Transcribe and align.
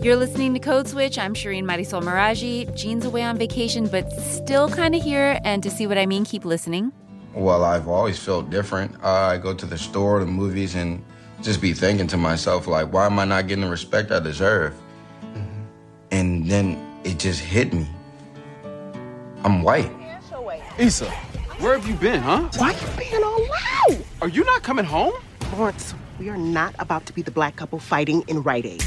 You're 0.00 0.14
listening 0.14 0.54
to 0.54 0.60
Code 0.60 0.86
Switch. 0.86 1.18
I'm 1.18 1.34
Shireen 1.34 1.64
Marisol 1.64 2.00
Meraji. 2.02 2.72
Gene's 2.76 3.04
away 3.04 3.24
on 3.24 3.36
vacation, 3.36 3.88
but 3.88 4.12
still 4.12 4.68
kind 4.68 4.94
of 4.94 5.02
here. 5.02 5.40
And 5.42 5.60
to 5.64 5.70
see 5.70 5.88
what 5.88 5.98
I 5.98 6.06
mean, 6.06 6.24
keep 6.24 6.44
listening. 6.44 6.92
Well, 7.34 7.64
I've 7.64 7.88
always 7.88 8.16
felt 8.16 8.48
different. 8.48 8.94
Uh, 9.02 9.08
I 9.08 9.38
go 9.38 9.52
to 9.52 9.66
the 9.66 9.76
store, 9.76 10.20
the 10.20 10.26
movies, 10.26 10.76
and 10.76 11.04
just 11.42 11.60
be 11.60 11.72
thinking 11.72 12.06
to 12.08 12.16
myself, 12.16 12.68
like, 12.68 12.92
why 12.92 13.06
am 13.06 13.18
I 13.18 13.24
not 13.24 13.48
getting 13.48 13.64
the 13.64 13.70
respect 13.70 14.12
I 14.12 14.20
deserve? 14.20 14.72
Mm-hmm. 15.20 15.62
And 16.12 16.46
then 16.46 17.00
it 17.02 17.18
just 17.18 17.40
hit 17.40 17.72
me. 17.72 17.88
I'm 19.42 19.62
white. 19.62 19.90
Issa, 20.78 21.10
where 21.58 21.76
have 21.76 21.88
you 21.88 21.94
been, 21.96 22.20
huh? 22.20 22.48
Why 22.56 22.70
you 22.70 22.86
being 22.96 23.24
all 23.24 23.40
loud? 23.40 24.04
Are 24.22 24.28
you 24.28 24.44
not 24.44 24.62
coming 24.62 24.84
home? 24.84 25.14
Lawrence, 25.56 25.92
we 26.18 26.28
are 26.28 26.36
not 26.36 26.74
about 26.78 27.06
to 27.06 27.12
be 27.12 27.22
the 27.22 27.30
black 27.30 27.56
couple 27.56 27.78
fighting 27.78 28.22
in 28.28 28.42
Rite 28.42 28.66
Aid. 28.66 28.84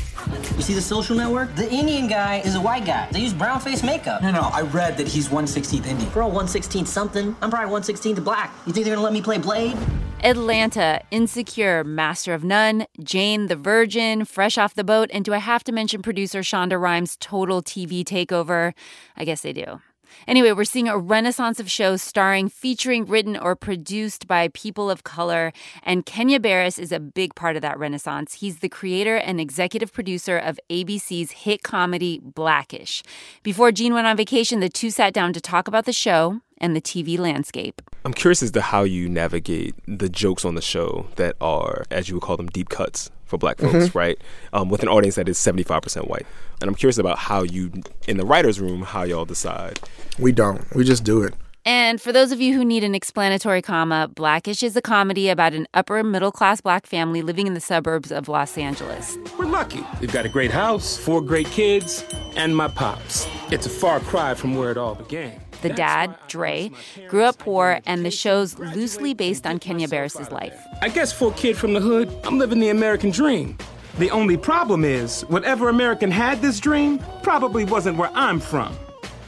You 0.55 0.61
see 0.61 0.73
the 0.73 0.81
social 0.81 1.15
network? 1.15 1.55
The 1.55 1.69
Indian 1.71 2.07
guy 2.07 2.39
is 2.39 2.55
a 2.55 2.61
white 2.61 2.85
guy. 2.85 3.07
They 3.11 3.21
use 3.21 3.33
brown 3.33 3.59
face 3.59 3.83
makeup. 3.83 4.21
No, 4.21 4.31
no, 4.31 4.41
I 4.41 4.61
read 4.61 4.97
that 4.97 5.07
he's 5.07 5.29
116th 5.29 5.85
Indian. 5.85 6.09
Girl, 6.11 6.29
116th 6.29 6.87
something. 6.87 7.35
I'm 7.41 7.49
probably 7.49 7.73
116th 7.73 8.23
black. 8.23 8.53
You 8.65 8.73
think 8.73 8.85
they're 8.85 8.95
gonna 8.95 9.03
let 9.03 9.13
me 9.13 9.21
play 9.21 9.37
Blade? 9.37 9.77
Atlanta, 10.23 11.01
Insecure, 11.09 11.83
Master 11.83 12.33
of 12.33 12.43
None, 12.43 12.85
Jane 13.01 13.47
the 13.47 13.55
Virgin, 13.55 14.23
Fresh 14.25 14.57
Off 14.57 14.75
the 14.75 14.83
Boat, 14.83 15.09
and 15.11 15.25
do 15.25 15.33
I 15.33 15.39
have 15.39 15.63
to 15.63 15.71
mention 15.71 16.03
producer 16.03 16.41
Shonda 16.41 16.79
Rhimes' 16.79 17.17
total 17.17 17.63
TV 17.63 18.03
takeover? 18.03 18.73
I 19.17 19.25
guess 19.25 19.41
they 19.41 19.53
do. 19.53 19.81
Anyway, 20.27 20.51
we're 20.51 20.63
seeing 20.63 20.87
a 20.87 20.97
renaissance 20.97 21.59
of 21.59 21.69
shows 21.69 22.01
starring, 22.01 22.49
featuring, 22.49 23.05
written, 23.05 23.37
or 23.37 23.55
produced 23.55 24.27
by 24.27 24.47
people 24.49 24.89
of 24.89 25.03
color. 25.03 25.51
And 25.83 26.05
Kenya 26.05 26.39
Barris 26.39 26.77
is 26.77 26.91
a 26.91 26.99
big 26.99 27.35
part 27.35 27.55
of 27.55 27.61
that 27.61 27.79
renaissance. 27.79 28.35
He's 28.35 28.59
the 28.59 28.69
creator 28.69 29.15
and 29.15 29.39
executive 29.39 29.93
producer 29.93 30.37
of 30.37 30.59
ABC's 30.69 31.31
hit 31.31 31.63
comedy 31.63 32.19
Blackish. 32.23 33.03
Before 33.43 33.71
Gene 33.71 33.93
went 33.93 34.07
on 34.07 34.17
vacation, 34.17 34.59
the 34.59 34.69
two 34.69 34.89
sat 34.89 35.13
down 35.13 35.33
to 35.33 35.41
talk 35.41 35.67
about 35.67 35.85
the 35.85 35.93
show 35.93 36.41
and 36.61 36.75
the 36.75 36.81
TV 36.81 37.19
landscape. 37.19 37.81
I'm 38.05 38.13
curious 38.13 38.41
as 38.41 38.51
to 38.51 38.61
how 38.61 38.83
you 38.83 39.09
navigate 39.09 39.75
the 39.87 40.07
jokes 40.07 40.45
on 40.45 40.55
the 40.55 40.61
show 40.61 41.07
that 41.17 41.35
are, 41.41 41.83
as 41.91 42.07
you 42.07 42.15
would 42.15 42.23
call 42.23 42.37
them, 42.37 42.47
deep 42.47 42.69
cuts 42.69 43.11
for 43.25 43.37
black 43.37 43.57
folks, 43.57 43.87
mm-hmm. 43.87 43.97
right? 43.97 44.21
Um, 44.53 44.69
with 44.69 44.83
an 44.83 44.89
audience 44.89 45.15
that 45.15 45.27
is 45.27 45.37
75% 45.37 46.07
white. 46.07 46.25
And 46.61 46.69
I'm 46.69 46.75
curious 46.75 46.97
about 46.97 47.17
how 47.17 47.43
you, 47.43 47.71
in 48.07 48.17
the 48.17 48.25
writer's 48.25 48.59
room, 48.59 48.83
how 48.83 49.03
y'all 49.03 49.25
decide. 49.25 49.79
We 50.19 50.31
don't. 50.31 50.73
We 50.75 50.83
just 50.83 51.03
do 51.03 51.23
it. 51.23 51.33
And 51.63 52.01
for 52.01 52.11
those 52.11 52.31
of 52.31 52.41
you 52.41 52.55
who 52.55 52.65
need 52.65 52.83
an 52.83 52.95
explanatory 52.95 53.61
comma, 53.61 54.09
Blackish 54.13 54.63
is 54.63 54.75
a 54.75 54.81
comedy 54.81 55.29
about 55.29 55.53
an 55.53 55.67
upper 55.75 56.03
middle 56.03 56.31
class 56.31 56.59
black 56.59 56.87
family 56.87 57.21
living 57.21 57.45
in 57.45 57.53
the 57.53 57.61
suburbs 57.61 58.11
of 58.11 58.27
Los 58.27 58.57
Angeles. 58.57 59.15
We're 59.37 59.45
lucky. 59.45 59.85
We've 59.99 60.11
got 60.11 60.25
a 60.25 60.29
great 60.29 60.49
house, 60.49 60.97
four 60.97 61.21
great 61.21 61.47
kids, 61.47 62.03
and 62.35 62.57
my 62.57 62.67
pops. 62.67 63.27
It's 63.51 63.67
a 63.67 63.69
far 63.69 63.99
cry 63.99 64.33
from 64.33 64.55
where 64.55 64.71
it 64.71 64.77
all 64.77 64.95
began. 64.95 65.39
The 65.61 65.69
dad, 65.69 66.15
Dre, 66.27 66.71
grew 67.07 67.23
up 67.23 67.37
poor, 67.37 67.79
and 67.85 68.05
the 68.05 68.11
show's 68.11 68.57
loosely 68.57 69.13
based 69.13 69.45
on 69.45 69.59
Kenya 69.59 69.87
Barris's 69.87 70.31
life. 70.31 70.55
I 70.81 70.89
guess 70.89 71.13
for 71.13 71.31
a 71.31 71.35
kid 71.35 71.57
from 71.57 71.73
the 71.73 71.81
hood, 71.81 72.11
I'm 72.23 72.39
living 72.39 72.59
the 72.59 72.69
American 72.69 73.11
dream. 73.11 73.57
The 73.97 74.09
only 74.09 74.37
problem 74.37 74.83
is, 74.85 75.21
whatever 75.23 75.69
American 75.69 76.11
had 76.11 76.41
this 76.41 76.59
dream 76.59 76.99
probably 77.23 77.65
wasn't 77.65 77.97
where 77.97 78.11
I'm 78.13 78.39
from. 78.39 78.75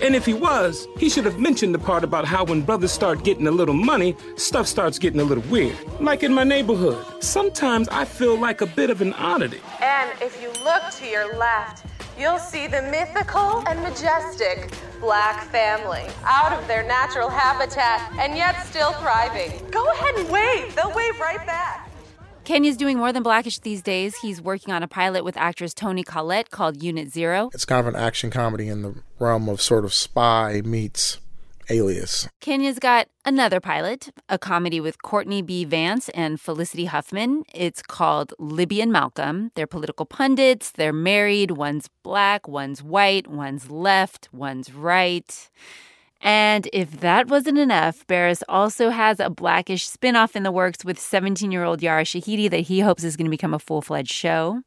And 0.01 0.15
if 0.15 0.25
he 0.25 0.33
was, 0.33 0.87
he 0.97 1.09
should 1.09 1.23
have 1.23 1.39
mentioned 1.39 1.73
the 1.73 1.79
part 1.79 2.03
about 2.03 2.25
how 2.25 2.43
when 2.43 2.61
brothers 2.61 2.91
start 2.91 3.23
getting 3.23 3.47
a 3.47 3.51
little 3.51 3.75
money, 3.75 4.15
stuff 4.35 4.67
starts 4.67 4.99
getting 4.99 5.19
a 5.19 5.23
little 5.23 5.43
weird. 5.49 5.77
Like 6.01 6.23
in 6.23 6.33
my 6.33 6.43
neighborhood, 6.43 7.05
sometimes 7.23 7.87
I 7.89 8.05
feel 8.05 8.37
like 8.37 8.61
a 8.61 8.65
bit 8.65 8.89
of 8.89 9.01
an 9.01 9.13
oddity. 9.13 9.61
And 9.81 10.09
if 10.21 10.41
you 10.41 10.49
look 10.63 10.83
to 10.95 11.07
your 11.07 11.37
left, 11.37 11.85
you'll 12.17 12.39
see 12.39 12.67
the 12.67 12.81
mythical 12.83 13.63
and 13.67 13.81
majestic 13.81 14.71
black 14.99 15.43
family 15.45 16.05
out 16.23 16.57
of 16.57 16.67
their 16.67 16.83
natural 16.83 17.29
habitat 17.29 18.11
and 18.19 18.35
yet 18.35 18.53
still 18.65 18.93
thriving. 18.93 19.51
Go 19.71 19.85
ahead 19.91 20.15
and 20.15 20.29
wave, 20.29 20.75
they'll 20.75 20.93
wave 20.93 21.19
right 21.19 21.45
back. 21.45 21.89
Kenya's 22.43 22.75
doing 22.75 22.97
more 22.97 23.13
than 23.13 23.23
Blackish 23.23 23.59
these 23.59 23.81
days. 23.81 24.17
He's 24.17 24.41
working 24.41 24.73
on 24.73 24.83
a 24.83 24.87
pilot 24.87 25.23
with 25.23 25.37
actress 25.37 25.73
Toni 25.73 26.03
Collette 26.03 26.51
called 26.51 26.83
Unit 26.83 27.09
Zero. 27.09 27.49
It's 27.53 27.63
kind 27.63 27.87
of 27.87 27.93
an 27.93 27.99
action 27.99 28.31
comedy 28.31 28.67
in 28.67 28.81
the 28.81 28.95
realm 29.17 29.47
of 29.47 29.61
sort 29.61 29.85
of 29.85 29.93
spy 29.93 30.61
meets 30.65 31.19
alias. 31.69 32.27
Kenya's 32.39 32.79
got 32.79 33.07
another 33.25 33.59
pilot, 33.59 34.09
a 34.29 34.37
comedy 34.37 34.79
with 34.79 35.01
Courtney 35.01 35.41
B. 35.41 35.65
Vance 35.65 36.09
and 36.09 36.39
Felicity 36.39 36.85
Huffman. 36.85 37.43
It's 37.53 37.81
called 37.81 38.33
Libby 38.39 38.81
and 38.81 38.91
Malcolm. 38.91 39.51
They're 39.55 39.67
political 39.67 40.05
pundits. 40.05 40.71
They're 40.71 40.93
married. 40.93 41.51
One's 41.51 41.89
black, 42.03 42.47
one's 42.47 42.83
white, 42.83 43.27
one's 43.27 43.69
left, 43.69 44.29
one's 44.31 44.73
right. 44.73 45.49
And 46.23 46.69
if 46.71 47.01
that 47.01 47.27
wasn't 47.27 47.57
enough, 47.57 48.07
Barris 48.07 48.43
also 48.47 48.89
has 48.91 49.19
a 49.19 49.29
blackish 49.29 49.89
spinoff 49.89 50.37
in 50.37 50.43
the 50.43 50.53
works 50.53 50.85
with 50.85 50.97
17 50.97 51.51
year 51.51 51.65
old 51.65 51.83
Yara 51.83 52.05
Shahidi 52.05 52.49
that 52.49 52.61
he 52.61 52.79
hopes 52.79 53.03
is 53.03 53.17
going 53.17 53.25
to 53.25 53.29
become 53.29 53.53
a 53.53 53.59
full 53.59 53.81
fledged 53.81 54.13
show. 54.13 54.61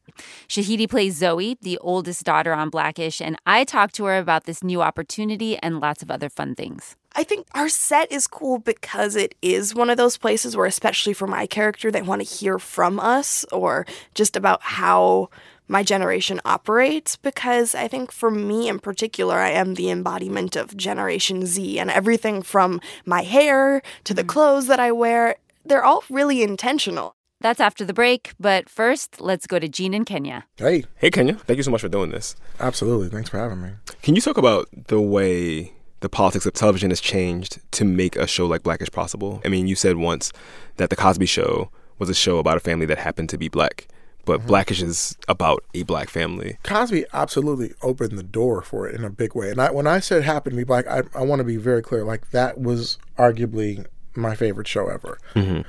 Shahidi 0.49 0.89
plays 0.89 1.17
Zoe, 1.17 1.57
the 1.63 1.79
oldest 1.79 2.25
daughter 2.25 2.53
on 2.53 2.69
Blackish, 2.69 3.23
and 3.23 3.37
I 3.47 3.65
talked 3.65 3.95
to 3.97 4.05
her 4.05 4.19
about 4.19 4.45
this 4.45 4.63
new 4.63 4.83
opportunity 4.83 5.57
and 5.59 5.81
lots 5.81 6.03
of 6.03 6.11
other 6.11 6.29
fun 6.29 6.55
things. 6.55 6.95
I 7.15 7.25
think 7.25 7.47
our 7.55 7.71
set 7.71 8.13
is 8.13 8.27
cool 8.27 8.59
because 8.59 9.17
it 9.17 9.35
is 9.41 9.75
one 9.75 9.89
of 9.89 9.97
those 9.97 10.19
places 10.19 10.55
where, 10.55 10.67
especially 10.67 11.15
for 11.15 11.27
my 11.27 11.47
character, 11.47 11.91
they 11.91 12.03
want 12.03 12.21
to 12.21 12.29
hear 12.29 12.59
from 12.59 13.01
us 13.01 13.47
or 13.51 13.87
just 14.15 14.37
about 14.37 14.61
how 14.63 15.31
my 15.69 15.83
generation 15.83 16.41
operates 16.45 17.17
because 17.17 17.75
I 17.75 17.89
think 17.89 18.13
for 18.13 18.31
me 18.31 18.69
in 18.69 18.79
particular, 18.79 19.37
I 19.37 19.51
am 19.51 19.75
the 19.75 19.91
embodiment 19.91 20.57
of 20.57 20.77
Generation 20.77 21.47
Z 21.47 21.79
and 21.79 21.91
everything 21.91 22.43
from 22.43 22.81
my 23.05 23.23
hair 23.23 23.83
to 24.05 24.15
the 24.15 24.25
mm. 24.25 24.29
clothes 24.29 24.67
that 24.69 24.81
I 24.81 24.93
wear, 24.93 25.37
they're 25.65 25.85
all 25.85 26.05
really 26.09 26.43
intentional. 26.43 27.15
That's 27.41 27.61
after 27.61 27.85
the 27.85 27.93
break, 27.93 28.33
but 28.41 28.69
first, 28.69 29.21
let's 29.21 29.47
go 29.47 29.59
to 29.59 29.69
Gene 29.69 29.93
in 29.93 30.05
Kenya. 30.05 30.47
Hey. 30.57 30.85
Hey, 30.97 31.11
Kenya. 31.11 31.35
Thank 31.35 31.59
you 31.59 31.63
so 31.63 31.71
much 31.71 31.83
for 31.83 31.89
doing 31.89 32.11
this. 32.11 32.35
Absolutely. 32.61 33.09
Thanks 33.09 33.29
for 33.29 33.39
having 33.39 33.61
me. 33.61 33.73
Can 34.03 34.15
you 34.15 34.23
talk 34.23 34.39
about 34.39 34.69
the 34.89 35.01
way 35.01 35.73
the 36.01 36.09
politics 36.09 36.47
of 36.47 36.55
television 36.55 36.91
has 36.91 37.01
changed 37.01 37.61
to 37.73 37.85
make 37.85 38.17
a 38.17 38.27
show 38.27 38.47
like 38.47 38.63
Blackish 38.63 38.91
possible? 38.91 39.43
I 39.45 39.49
mean, 39.49 39.67
you 39.67 39.75
said 39.75 39.97
once 39.97 40.33
that 40.77 40.89
The 40.89 40.97
Cosby 40.97 41.27
Show 41.27 41.71
was 41.99 42.09
a 42.09 42.15
show 42.15 42.39
about 42.39 42.57
a 42.57 42.61
family 42.61 42.87
that 42.87 42.99
happened 42.99 43.29
to 43.31 43.39
be 43.39 43.49
black 43.49 43.87
but 44.27 44.41
mm-hmm. 44.41 44.49
Blackish 44.49 44.83
is 44.83 45.17
about 45.29 45.65
a 45.73 45.85
black 45.85 46.11
family. 46.11 46.59
Cosby 46.65 47.07
absolutely 47.15 47.73
opened 47.81 48.19
the 48.19 48.23
door 48.23 48.61
for 48.61 48.87
it 48.87 48.95
in 48.95 49.05
a 49.05 49.11
big 49.11 49.35
way. 49.35 49.51
And 49.51 49.63
I, 49.63 49.71
when 49.71 49.87
I 49.87 50.01
said 50.01 50.25
happened 50.25 50.53
to 50.53 50.57
be 50.57 50.65
black, 50.65 50.87
I, 50.87 51.03
I 51.15 51.23
want 51.23 51.41
to 51.41 51.45
be 51.45 51.57
very 51.57 51.81
clear. 51.81 52.05
Like 52.05 52.33
that 52.33 52.61
was 52.61 52.99
arguably 53.17 53.87
my 54.15 54.35
favorite 54.35 54.69
show 54.69 54.89
ever. 54.89 55.17
Mm-hmm. 55.35 55.63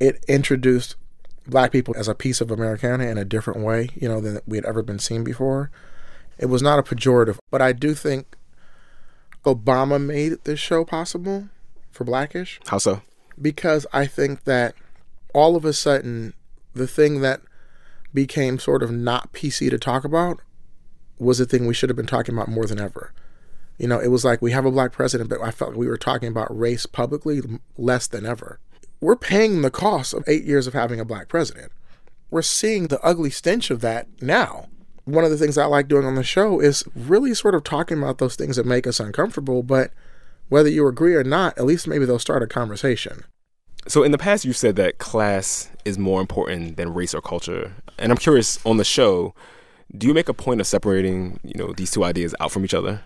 It 0.00 0.24
introduced 0.26 0.96
black 1.46 1.70
people 1.70 1.94
as 1.96 2.08
a 2.08 2.14
piece 2.14 2.40
of 2.40 2.50
Americana 2.50 3.04
in 3.04 3.18
a 3.18 3.24
different 3.24 3.60
way, 3.60 3.90
you 3.94 4.08
know, 4.08 4.20
than 4.20 4.40
we 4.46 4.56
had 4.56 4.64
ever 4.64 4.82
been 4.82 4.98
seen 4.98 5.22
before. 5.22 5.70
It 6.38 6.46
was 6.46 6.62
not 6.62 6.78
a 6.78 6.82
pejorative, 6.82 7.38
but 7.50 7.62
I 7.62 7.72
do 7.72 7.94
think 7.94 8.34
Obama 9.44 10.04
made 10.04 10.42
this 10.44 10.58
show 10.58 10.84
possible 10.84 11.48
for 11.92 12.04
Blackish. 12.04 12.60
How 12.66 12.78
so? 12.78 13.02
Because 13.40 13.86
I 13.92 14.06
think 14.06 14.44
that 14.44 14.74
all 15.34 15.54
of 15.54 15.64
a 15.64 15.72
sudden, 15.72 16.32
the 16.72 16.86
thing 16.86 17.20
that 17.20 17.42
became 18.14 18.58
sort 18.58 18.82
of 18.82 18.90
not 18.90 19.32
PC 19.32 19.68
to 19.70 19.78
talk 19.78 20.04
about 20.04 20.40
was 21.18 21.38
the 21.38 21.46
thing 21.46 21.66
we 21.66 21.74
should 21.74 21.90
have 21.90 21.96
been 21.96 22.06
talking 22.06 22.34
about 22.34 22.48
more 22.48 22.66
than 22.66 22.80
ever. 22.80 23.12
You 23.78 23.88
know, 23.88 23.98
it 23.98 24.08
was 24.08 24.24
like 24.24 24.40
we 24.40 24.52
have 24.52 24.64
a 24.64 24.70
black 24.70 24.92
president, 24.92 25.28
but 25.28 25.40
I 25.42 25.50
felt 25.50 25.72
like 25.72 25.80
we 25.80 25.88
were 25.88 25.98
talking 25.98 26.28
about 26.28 26.56
race 26.56 26.86
publicly 26.86 27.42
less 27.76 28.06
than 28.06 28.24
ever. 28.24 28.60
We're 29.00 29.16
paying 29.16 29.62
the 29.62 29.70
cost 29.70 30.14
of 30.14 30.24
eight 30.28 30.44
years 30.44 30.66
of 30.66 30.72
having 30.72 31.00
a 31.00 31.04
black 31.04 31.28
president. 31.28 31.72
We're 32.30 32.42
seeing 32.42 32.86
the 32.86 33.00
ugly 33.00 33.30
stench 33.30 33.70
of 33.70 33.80
that 33.80 34.06
now. 34.22 34.68
One 35.04 35.24
of 35.24 35.30
the 35.30 35.36
things 35.36 35.58
I 35.58 35.66
like 35.66 35.88
doing 35.88 36.06
on 36.06 36.14
the 36.14 36.22
show 36.22 36.60
is 36.60 36.84
really 36.94 37.34
sort 37.34 37.54
of 37.54 37.64
talking 37.64 37.98
about 37.98 38.18
those 38.18 38.36
things 38.36 38.56
that 38.56 38.64
make 38.64 38.86
us 38.86 39.00
uncomfortable, 39.00 39.62
but 39.62 39.90
whether 40.48 40.68
you 40.68 40.86
agree 40.86 41.14
or 41.14 41.24
not, 41.24 41.58
at 41.58 41.66
least 41.66 41.88
maybe 41.88 42.04
they'll 42.04 42.18
start 42.18 42.42
a 42.42 42.46
conversation. 42.46 43.24
So 43.86 44.02
in 44.02 44.12
the 44.12 44.18
past, 44.18 44.44
you've 44.44 44.56
said 44.56 44.76
that 44.76 44.98
class 44.98 45.70
is 45.84 45.98
more 45.98 46.20
important 46.20 46.76
than 46.76 46.94
race 46.94 47.14
or 47.14 47.20
culture, 47.20 47.72
and 47.98 48.10
I'm 48.10 48.18
curious 48.18 48.64
on 48.64 48.78
the 48.78 48.84
show, 48.84 49.34
do 49.96 50.06
you 50.06 50.14
make 50.14 50.28
a 50.28 50.34
point 50.34 50.60
of 50.60 50.66
separating 50.66 51.38
you 51.44 51.54
know 51.56 51.72
these 51.72 51.90
two 51.90 52.04
ideas 52.04 52.34
out 52.40 52.50
from 52.50 52.64
each 52.64 52.74
other? 52.74 53.02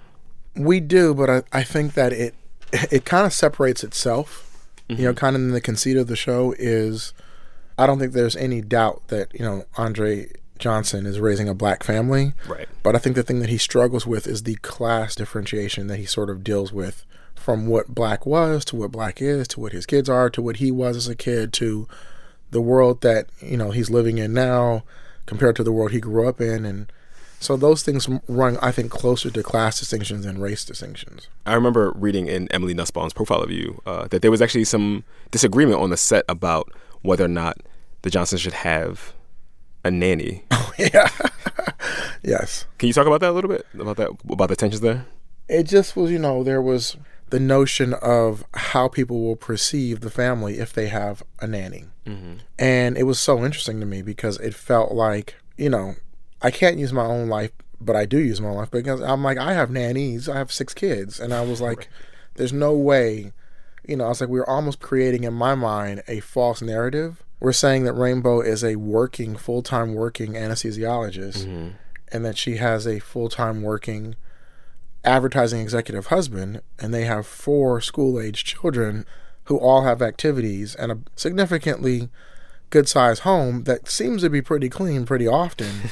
We 0.54 0.80
do, 0.80 1.14
but 1.14 1.30
I, 1.30 1.42
I 1.52 1.62
think 1.62 1.94
that 1.94 2.12
it 2.12 2.34
it 2.72 3.04
kind 3.04 3.26
of 3.26 3.32
separates 3.32 3.82
itself. 3.82 4.44
Mm-hmm. 4.88 5.00
You 5.00 5.06
know, 5.06 5.12
mm-hmm. 5.12 5.18
kind 5.18 5.36
of 5.36 5.42
in 5.42 5.50
the 5.50 5.60
conceit 5.60 5.96
of 5.96 6.06
the 6.06 6.16
show 6.16 6.54
is, 6.58 7.12
I 7.76 7.86
don't 7.86 7.98
think 7.98 8.12
there's 8.12 8.36
any 8.36 8.60
doubt 8.60 9.08
that 9.08 9.34
you 9.34 9.44
know 9.44 9.64
Andre 9.76 10.30
Johnson 10.58 11.06
is 11.06 11.20
raising 11.20 11.48
a 11.48 11.54
black 11.54 11.82
family. 11.82 12.34
Right. 12.46 12.68
But 12.82 12.94
I 12.94 12.98
think 12.98 13.16
the 13.16 13.22
thing 13.22 13.40
that 13.40 13.48
he 13.48 13.58
struggles 13.58 14.06
with 14.06 14.26
is 14.26 14.42
the 14.42 14.56
class 14.56 15.14
differentiation 15.14 15.86
that 15.86 15.98
he 15.98 16.06
sort 16.06 16.30
of 16.30 16.44
deals 16.44 16.72
with 16.72 17.04
from 17.34 17.66
what 17.66 17.94
black 17.94 18.26
was 18.26 18.64
to 18.66 18.76
what 18.76 18.90
black 18.90 19.22
is 19.22 19.48
to 19.48 19.60
what 19.60 19.72
his 19.72 19.86
kids 19.86 20.08
are 20.08 20.28
to 20.28 20.42
what 20.42 20.56
he 20.56 20.70
was 20.70 20.96
as 20.96 21.08
a 21.08 21.14
kid 21.14 21.52
to 21.52 21.88
the 22.50 22.60
world 22.60 23.00
that 23.00 23.28
you 23.40 23.56
know 23.56 23.70
he's 23.70 23.88
living 23.88 24.18
in 24.18 24.34
now 24.34 24.82
compared 25.24 25.54
to 25.56 25.62
the 25.62 25.72
world 25.72 25.92
he 25.92 26.00
grew 26.00 26.28
up 26.28 26.40
in 26.40 26.64
and 26.64 26.92
So 27.40 27.56
those 27.56 27.82
things 27.84 28.08
run, 28.26 28.58
I 28.60 28.72
think, 28.72 28.90
closer 28.90 29.30
to 29.30 29.42
class 29.42 29.78
distinctions 29.78 30.24
than 30.24 30.40
race 30.40 30.64
distinctions. 30.64 31.28
I 31.46 31.54
remember 31.54 31.92
reading 31.94 32.26
in 32.26 32.48
Emily 32.50 32.74
Nussbaum's 32.74 33.12
profile 33.12 33.42
of 33.42 33.50
you 33.50 33.80
uh, 33.86 34.08
that 34.08 34.22
there 34.22 34.30
was 34.30 34.42
actually 34.42 34.64
some 34.64 35.04
disagreement 35.30 35.80
on 35.80 35.90
the 35.90 35.96
set 35.96 36.24
about 36.28 36.72
whether 37.02 37.24
or 37.24 37.28
not 37.28 37.58
the 38.02 38.10
Johnsons 38.10 38.40
should 38.40 38.54
have 38.54 39.12
a 39.84 39.90
nanny. 39.90 40.44
Oh 40.50 40.72
yeah, 40.78 41.08
yes. 42.22 42.66
Can 42.78 42.88
you 42.88 42.92
talk 42.92 43.06
about 43.06 43.20
that 43.20 43.30
a 43.30 43.32
little 43.32 43.50
bit 43.50 43.66
about 43.78 43.96
that 43.96 44.10
about 44.28 44.48
the 44.48 44.56
tensions 44.56 44.80
there? 44.80 45.06
It 45.48 45.64
just 45.64 45.96
was, 45.96 46.10
you 46.10 46.18
know, 46.18 46.44
there 46.44 46.60
was 46.60 46.96
the 47.30 47.40
notion 47.40 47.94
of 47.94 48.44
how 48.54 48.88
people 48.88 49.22
will 49.22 49.36
perceive 49.36 50.00
the 50.00 50.10
family 50.10 50.58
if 50.58 50.72
they 50.72 50.88
have 50.88 51.22
a 51.40 51.46
nanny, 51.46 51.84
mm-hmm. 52.06 52.34
and 52.58 52.96
it 52.96 53.04
was 53.04 53.18
so 53.18 53.44
interesting 53.44 53.80
to 53.80 53.86
me 53.86 54.02
because 54.02 54.38
it 54.38 54.54
felt 54.54 54.92
like, 54.92 55.36
you 55.56 55.70
know, 55.70 55.94
I 56.42 56.50
can't 56.50 56.78
use 56.78 56.92
my 56.92 57.04
own 57.04 57.28
life, 57.28 57.50
but 57.80 57.96
I 57.96 58.06
do 58.06 58.18
use 58.18 58.40
my 58.40 58.48
own 58.48 58.56
life 58.56 58.70
because 58.70 59.00
I'm 59.00 59.22
like 59.22 59.38
I 59.38 59.54
have 59.54 59.70
nannies, 59.70 60.28
I 60.28 60.36
have 60.36 60.52
six 60.52 60.74
kids, 60.74 61.20
and 61.20 61.32
I 61.32 61.42
was 61.42 61.60
like, 61.60 61.78
right. 61.78 61.88
there's 62.34 62.52
no 62.52 62.74
way, 62.74 63.32
you 63.86 63.96
know, 63.96 64.04
I 64.04 64.08
was 64.08 64.20
like 64.20 64.30
we 64.30 64.38
were 64.38 64.48
almost 64.48 64.80
creating 64.80 65.24
in 65.24 65.34
my 65.34 65.54
mind 65.54 66.02
a 66.08 66.20
false 66.20 66.60
narrative 66.60 67.24
we're 67.40 67.52
saying 67.52 67.84
that 67.84 67.92
Rainbow 67.92 68.40
is 68.40 68.64
a 68.64 68.76
working, 68.76 69.36
full 69.36 69.62
time 69.62 69.94
working 69.94 70.32
anesthesiologist 70.32 71.44
mm-hmm. 71.44 71.68
and 72.10 72.24
that 72.24 72.36
she 72.36 72.56
has 72.56 72.86
a 72.86 72.98
full 72.98 73.28
time 73.28 73.62
working 73.62 74.16
advertising 75.04 75.60
executive 75.60 76.06
husband, 76.06 76.60
and 76.78 76.92
they 76.92 77.04
have 77.04 77.26
four 77.26 77.80
school 77.80 78.20
age 78.20 78.44
children 78.44 79.06
who 79.44 79.56
all 79.56 79.82
have 79.82 80.02
activities 80.02 80.74
and 80.74 80.92
a 80.92 80.98
significantly 81.16 82.08
good 82.70 82.88
sized 82.88 83.22
home 83.22 83.64
that 83.64 83.88
seems 83.88 84.22
to 84.22 84.28
be 84.28 84.42
pretty 84.42 84.68
clean 84.68 85.06
pretty 85.06 85.26
often. 85.26 85.90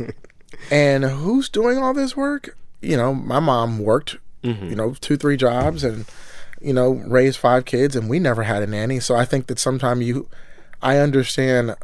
and 0.70 1.04
who's 1.04 1.48
doing 1.48 1.78
all 1.78 1.94
this 1.94 2.16
work? 2.16 2.56
You 2.82 2.96
know, 2.96 3.14
my 3.14 3.40
mom 3.40 3.78
worked, 3.78 4.18
mm-hmm. 4.42 4.68
you 4.68 4.74
know, 4.74 4.94
two, 4.94 5.16
three 5.16 5.36
jobs 5.36 5.84
and, 5.84 6.04
you 6.60 6.74
know, 6.74 6.90
raised 6.90 7.38
five 7.38 7.64
kids, 7.64 7.96
and 7.96 8.10
we 8.10 8.18
never 8.18 8.42
had 8.42 8.62
a 8.62 8.66
nanny. 8.66 9.00
So 9.00 9.14
I 9.14 9.24
think 9.24 9.46
that 9.46 9.58
sometimes 9.58 10.04
you 10.04 10.28
I 10.82 10.98
understand, 10.98 11.74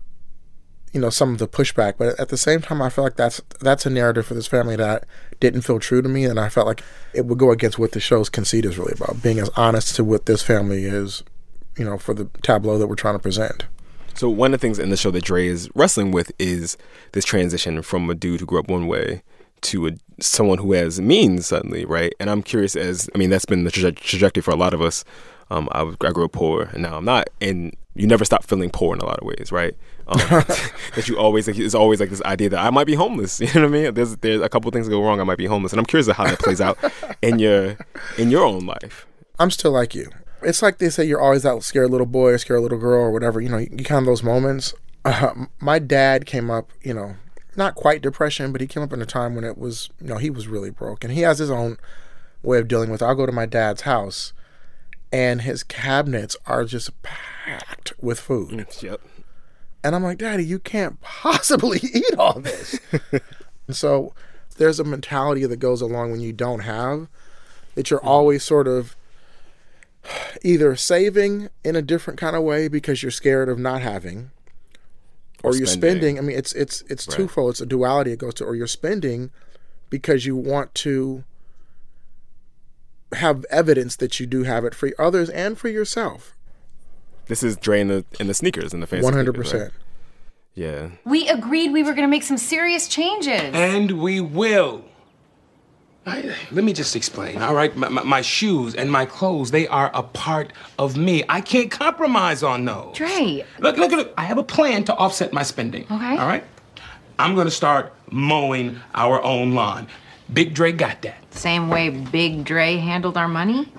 you 0.92 1.00
know, 1.00 1.10
some 1.10 1.32
of 1.32 1.38
the 1.38 1.48
pushback, 1.48 1.94
but 1.98 2.18
at 2.18 2.28
the 2.28 2.36
same 2.36 2.62
time, 2.62 2.80
I 2.80 2.88
feel 2.88 3.04
like 3.04 3.16
that's 3.16 3.40
that's 3.60 3.86
a 3.86 3.90
narrative 3.90 4.26
for 4.26 4.34
this 4.34 4.46
family 4.46 4.76
that 4.76 5.04
didn't 5.40 5.62
feel 5.62 5.78
true 5.78 6.02
to 6.02 6.08
me, 6.08 6.24
and 6.24 6.40
I 6.40 6.48
felt 6.48 6.66
like 6.66 6.82
it 7.12 7.26
would 7.26 7.38
go 7.38 7.50
against 7.50 7.78
what 7.78 7.92
the 7.92 8.00
show's 8.00 8.28
conceit 8.28 8.64
is 8.64 8.78
really 8.78 8.94
about, 8.94 9.22
being 9.22 9.38
as 9.38 9.50
honest 9.56 9.96
to 9.96 10.04
what 10.04 10.26
this 10.26 10.42
family 10.42 10.84
is, 10.84 11.22
you 11.76 11.84
know, 11.84 11.98
for 11.98 12.14
the 12.14 12.26
tableau 12.42 12.78
that 12.78 12.86
we're 12.86 12.94
trying 12.94 13.16
to 13.16 13.22
present. 13.22 13.66
So 14.14 14.30
one 14.30 14.54
of 14.54 14.60
the 14.60 14.66
things 14.66 14.78
in 14.78 14.88
the 14.88 14.96
show 14.96 15.10
that 15.10 15.24
Dre 15.24 15.46
is 15.46 15.68
wrestling 15.74 16.10
with 16.10 16.32
is 16.38 16.78
this 17.12 17.26
transition 17.26 17.82
from 17.82 18.08
a 18.08 18.14
dude 18.14 18.40
who 18.40 18.46
grew 18.46 18.58
up 18.58 18.68
one 18.68 18.86
way 18.86 19.22
to 19.62 19.88
a, 19.88 19.90
someone 20.20 20.58
who 20.58 20.72
has 20.72 21.00
means 21.00 21.46
suddenly, 21.46 21.84
right? 21.84 22.14
And 22.18 22.30
I'm 22.30 22.42
curious 22.42 22.76
as 22.76 23.10
I 23.14 23.18
mean 23.18 23.28
that's 23.28 23.44
been 23.44 23.64
the 23.64 23.70
traje- 23.70 23.98
trajectory 23.98 24.42
for 24.42 24.52
a 24.52 24.56
lot 24.56 24.72
of 24.72 24.80
us. 24.80 25.04
Um, 25.50 25.68
I, 25.72 25.82
I 26.00 26.10
grew 26.10 26.24
up 26.24 26.32
poor 26.32 26.62
and 26.72 26.82
now 26.82 26.96
I'm 26.96 27.04
not, 27.04 27.28
and 27.40 27.74
you 27.94 28.06
never 28.06 28.24
stop 28.24 28.44
feeling 28.44 28.70
poor 28.70 28.94
in 28.94 29.00
a 29.00 29.06
lot 29.06 29.18
of 29.18 29.26
ways, 29.26 29.50
right? 29.50 29.74
Um, 30.08 30.18
that 30.94 31.08
you 31.08 31.18
always 31.18 31.46
like, 31.48 31.58
it's 31.58 31.74
always 31.74 31.98
like 31.98 32.10
this 32.10 32.22
idea 32.22 32.48
that 32.50 32.60
I 32.60 32.70
might 32.70 32.86
be 32.86 32.94
homeless. 32.94 33.40
You 33.46 33.46
know 33.54 33.68
what 33.68 33.76
I 33.76 33.82
mean? 33.82 33.94
There's 33.94 34.16
there's 34.16 34.42
a 34.42 34.48
couple 34.48 34.70
things 34.70 34.86
that 34.86 34.92
go 34.92 35.02
wrong. 35.02 35.20
I 35.20 35.24
might 35.24 35.38
be 35.38 35.46
homeless, 35.46 35.72
and 35.72 35.80
I'm 35.80 35.86
curious 35.86 36.08
how 36.08 36.24
that 36.24 36.38
plays 36.38 36.60
out 36.60 36.78
in 37.22 37.38
your 37.44 37.76
in 38.18 38.30
your 38.30 38.44
own 38.44 38.66
life. 38.66 39.06
I'm 39.38 39.50
still 39.50 39.72
like 39.72 39.94
you. 39.94 40.10
It's 40.42 40.62
like 40.62 40.78
they 40.78 40.90
say 40.90 41.04
you're 41.04 41.20
always 41.20 41.42
that 41.42 41.62
scared 41.62 41.90
little 41.90 42.06
boy 42.06 42.32
or 42.32 42.38
scared 42.38 42.60
little 42.60 42.78
girl 42.78 43.00
or 43.00 43.10
whatever. 43.10 43.40
You 43.40 43.48
know, 43.48 43.58
you, 43.58 43.68
you 43.70 43.84
kind 43.84 44.00
of 44.00 44.06
those 44.06 44.22
moments. 44.22 44.74
Uh, 45.04 45.46
my 45.60 45.78
dad 45.78 46.26
came 46.26 46.50
up, 46.50 46.70
you 46.82 46.92
know, 46.92 47.16
not 47.56 47.74
quite 47.74 48.02
depression, 48.02 48.52
but 48.52 48.60
he 48.60 48.66
came 48.66 48.82
up 48.82 48.92
in 48.92 49.00
a 49.00 49.06
time 49.06 49.34
when 49.34 49.44
it 49.44 49.56
was, 49.56 49.88
you 50.00 50.08
know, 50.08 50.16
he 50.16 50.30
was 50.30 50.48
really 50.48 50.70
broke, 50.70 51.04
and 51.04 51.12
he 51.12 51.20
has 51.20 51.38
his 51.38 51.50
own 51.50 51.78
way 52.42 52.58
of 52.58 52.68
dealing 52.68 52.90
with. 52.90 53.02
it. 53.02 53.04
I'll 53.04 53.14
go 53.14 53.26
to 53.26 53.32
my 53.32 53.46
dad's 53.46 53.82
house, 53.82 54.32
and 55.12 55.42
his 55.42 55.62
cabinets 55.62 56.36
are 56.46 56.64
just 56.64 56.90
packed 57.02 57.92
with 58.00 58.20
food. 58.20 58.66
Yep. 58.80 59.00
And 59.84 59.94
I'm 59.94 60.02
like, 60.02 60.18
Daddy, 60.18 60.44
you 60.44 60.58
can't 60.58 61.00
possibly 61.00 61.78
eat 61.94 62.14
all 62.18 62.40
this. 62.40 62.80
so 63.70 64.14
there's 64.58 64.80
a 64.80 64.84
mentality 64.84 65.46
that 65.46 65.58
goes 65.58 65.80
along 65.80 66.10
when 66.10 66.20
you 66.20 66.32
don't 66.32 66.60
have 66.60 67.08
that 67.74 67.90
you're 67.90 68.00
mm-hmm. 68.00 68.08
always 68.08 68.42
sort 68.42 68.66
of 68.66 68.96
either 70.42 70.76
saving 70.76 71.48
in 71.64 71.76
a 71.76 71.82
different 71.82 72.18
kind 72.18 72.36
of 72.36 72.42
way 72.42 72.68
because 72.68 73.02
you're 73.02 73.10
scared 73.10 73.48
of 73.48 73.58
not 73.58 73.82
having 73.82 74.30
or, 75.42 75.50
or 75.50 75.56
you're 75.56 75.66
spending. 75.66 76.18
I 76.18 76.22
mean 76.22 76.36
it's 76.36 76.52
it's 76.52 76.82
it's 76.88 77.06
right. 77.08 77.16
twofold. 77.16 77.50
It's 77.50 77.60
a 77.60 77.66
duality 77.66 78.12
it 78.12 78.18
goes 78.18 78.34
to 78.34 78.44
or 78.44 78.54
you're 78.54 78.66
spending 78.66 79.30
because 79.90 80.26
you 80.26 80.36
want 80.36 80.74
to 80.76 81.24
have 83.12 83.44
evidence 83.50 83.96
that 83.96 84.18
you 84.20 84.26
do 84.26 84.42
have 84.42 84.64
it 84.64 84.74
for 84.74 84.90
others 84.98 85.30
and 85.30 85.56
for 85.58 85.68
yourself. 85.68 86.34
This 87.26 87.42
is 87.42 87.56
Dre 87.56 87.80
in 87.80 87.88
the 87.88 88.04
in 88.20 88.26
the 88.26 88.34
sneakers 88.34 88.72
in 88.72 88.80
the 88.80 88.86
face. 88.86 89.02
One 89.02 89.12
hundred 89.12 89.34
percent. 89.34 89.72
Yeah. 90.54 90.88
We 91.04 91.28
agreed 91.28 91.72
we 91.72 91.82
were 91.82 91.92
going 91.92 92.08
to 92.08 92.10
make 92.10 92.22
some 92.22 92.38
serious 92.38 92.88
changes. 92.88 93.50
And 93.52 94.00
we 94.00 94.20
will. 94.20 94.84
I, 96.06 96.34
let 96.52 96.64
me 96.64 96.72
just 96.72 96.94
explain, 96.94 97.42
all 97.42 97.52
right? 97.52 97.76
My, 97.76 97.88
my, 97.88 98.02
my, 98.04 98.20
shoes 98.22 98.76
and 98.76 98.90
my 98.90 99.06
clothes, 99.06 99.50
they 99.50 99.66
are 99.66 99.90
a 99.92 100.04
part 100.04 100.52
of 100.78 100.96
me. 100.96 101.24
I 101.28 101.40
can't 101.40 101.68
compromise 101.68 102.44
on 102.44 102.64
those. 102.64 102.96
Dre. 102.96 103.44
Look, 103.58 103.76
look, 103.76 103.90
look. 103.90 104.14
I 104.16 104.22
have 104.22 104.38
a 104.38 104.44
plan 104.44 104.84
to 104.84 104.94
offset 104.94 105.32
my 105.32 105.42
spending. 105.42 105.82
Okay. 105.90 106.16
All 106.16 106.28
right? 106.28 106.44
I'm 107.18 107.34
going 107.34 107.48
to 107.48 107.50
start 107.50 107.92
mowing 108.10 108.80
our 108.94 109.20
own 109.22 109.52
lawn. 109.52 109.88
Big 110.32 110.54
Dre 110.54 110.72
got 110.72 111.02
that. 111.02 111.34
Same 111.34 111.68
way 111.68 111.90
Big 111.90 112.44
Dre 112.44 112.76
handled 112.76 113.16
our 113.16 113.28
money? 113.28 113.72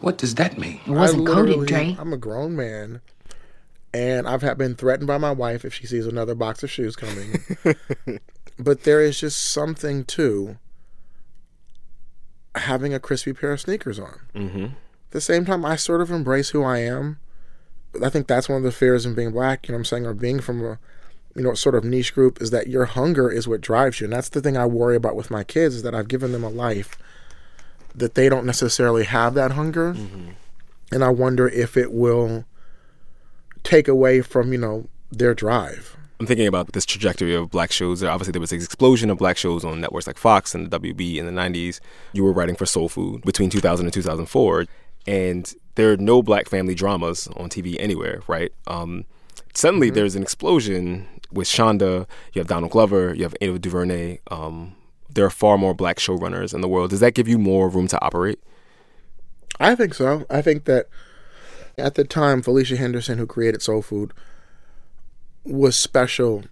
What 0.00 0.18
does 0.18 0.36
that 0.36 0.58
mean? 0.58 0.80
It 0.86 0.90
wasn't 0.90 1.26
coded, 1.26 1.66
Dre. 1.66 1.96
I'm 1.98 2.12
a 2.12 2.16
grown 2.16 2.54
man, 2.54 3.00
and 3.92 4.28
I've 4.28 4.56
been 4.56 4.76
threatened 4.76 5.08
by 5.08 5.18
my 5.18 5.32
wife 5.32 5.64
if 5.64 5.74
she 5.74 5.86
sees 5.86 6.06
another 6.06 6.34
box 6.34 6.62
of 6.62 6.70
shoes 6.70 6.94
coming. 6.94 7.40
but 8.58 8.84
there 8.84 9.00
is 9.00 9.20
just 9.20 9.42
something 9.42 10.04
to 10.04 10.58
having 12.54 12.94
a 12.94 13.00
crispy 13.00 13.32
pair 13.32 13.52
of 13.52 13.60
sneakers 13.60 13.98
on. 13.98 14.20
Mm-hmm. 14.34 14.64
At 14.64 15.10
the 15.10 15.20
same 15.20 15.44
time, 15.44 15.64
I 15.64 15.76
sort 15.76 16.00
of 16.00 16.10
embrace 16.10 16.50
who 16.50 16.62
I 16.62 16.78
am. 16.78 17.18
I 18.02 18.08
think 18.10 18.26
that's 18.26 18.48
one 18.48 18.58
of 18.58 18.64
the 18.64 18.72
fears 18.72 19.06
in 19.06 19.14
being 19.14 19.32
black, 19.32 19.66
you 19.66 19.72
know 19.72 19.76
what 19.76 19.80
I'm 19.80 19.84
saying, 19.86 20.06
or 20.06 20.14
being 20.14 20.40
from 20.40 20.64
a 20.64 20.78
you 21.38 21.44
know, 21.44 21.54
sort 21.54 21.76
of 21.76 21.84
niche 21.84 22.14
group 22.14 22.42
is 22.42 22.50
that 22.50 22.66
your 22.66 22.84
hunger 22.84 23.30
is 23.30 23.46
what 23.46 23.60
drives 23.60 24.00
you. 24.00 24.06
And 24.06 24.12
that's 24.12 24.28
the 24.28 24.40
thing 24.40 24.56
I 24.56 24.66
worry 24.66 24.96
about 24.96 25.14
with 25.14 25.30
my 25.30 25.44
kids 25.44 25.76
is 25.76 25.82
that 25.84 25.94
I've 25.94 26.08
given 26.08 26.32
them 26.32 26.42
a 26.42 26.48
life 26.48 26.98
that 27.94 28.16
they 28.16 28.28
don't 28.28 28.44
necessarily 28.44 29.04
have 29.04 29.34
that 29.34 29.52
hunger. 29.52 29.94
Mm-hmm. 29.94 30.30
And 30.90 31.04
I 31.04 31.10
wonder 31.10 31.48
if 31.48 31.76
it 31.76 31.92
will 31.92 32.44
take 33.62 33.86
away 33.86 34.20
from, 34.20 34.52
you 34.52 34.58
know, 34.58 34.88
their 35.12 35.32
drive. 35.32 35.96
I'm 36.18 36.26
thinking 36.26 36.48
about 36.48 36.72
this 36.72 36.84
trajectory 36.84 37.34
of 37.34 37.50
black 37.50 37.70
shows. 37.70 38.02
Obviously, 38.02 38.32
there 38.32 38.40
was 38.40 38.50
an 38.50 38.58
explosion 38.58 39.08
of 39.08 39.18
black 39.18 39.36
shows 39.36 39.64
on 39.64 39.80
networks 39.80 40.08
like 40.08 40.18
Fox 40.18 40.54
and 40.54 40.68
the 40.68 40.80
WB 40.80 41.18
in 41.18 41.26
the 41.26 41.32
90s. 41.32 41.78
You 42.12 42.24
were 42.24 42.32
writing 42.32 42.56
for 42.56 42.66
Soul 42.66 42.88
Food 42.88 43.22
between 43.22 43.48
2000 43.50 43.86
and 43.86 43.92
2004. 43.92 44.66
And 45.06 45.54
there 45.76 45.92
are 45.92 45.96
no 45.96 46.20
black 46.20 46.48
family 46.48 46.74
dramas 46.74 47.28
on 47.36 47.48
TV 47.48 47.76
anywhere, 47.78 48.22
right? 48.26 48.52
Um, 48.66 49.04
suddenly, 49.54 49.88
mm-hmm. 49.88 49.94
there's 49.94 50.16
an 50.16 50.22
explosion 50.22 51.08
with 51.32 51.46
Shonda, 51.46 52.06
you 52.32 52.40
have 52.40 52.48
Donald 52.48 52.72
Glover, 52.72 53.14
you 53.14 53.22
have 53.22 53.34
Ava 53.40 53.58
DuVernay. 53.58 54.18
Um, 54.30 54.74
there 55.10 55.24
are 55.24 55.30
far 55.30 55.58
more 55.58 55.74
black 55.74 55.98
showrunners 55.98 56.54
in 56.54 56.60
the 56.60 56.68
world. 56.68 56.90
Does 56.90 57.00
that 57.00 57.14
give 57.14 57.28
you 57.28 57.38
more 57.38 57.68
room 57.68 57.88
to 57.88 58.02
operate? 58.02 58.40
I 59.60 59.74
think 59.74 59.94
so. 59.94 60.24
I 60.30 60.42
think 60.42 60.64
that 60.64 60.86
at 61.76 61.94
the 61.94 62.04
time, 62.04 62.42
Felicia 62.42 62.76
Henderson, 62.76 63.18
who 63.18 63.26
created 63.26 63.62
Soul 63.62 63.82
Food, 63.82 64.12
was 65.44 65.76
special 65.76 66.44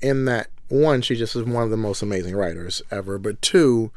in 0.00 0.24
that 0.26 0.48
one, 0.68 1.02
she 1.02 1.16
just 1.16 1.34
is 1.34 1.44
one 1.44 1.62
of 1.62 1.70
the 1.70 1.76
most 1.76 2.02
amazing 2.02 2.36
writers 2.36 2.82
ever, 2.90 3.18
but 3.18 3.40
two, 3.40 3.90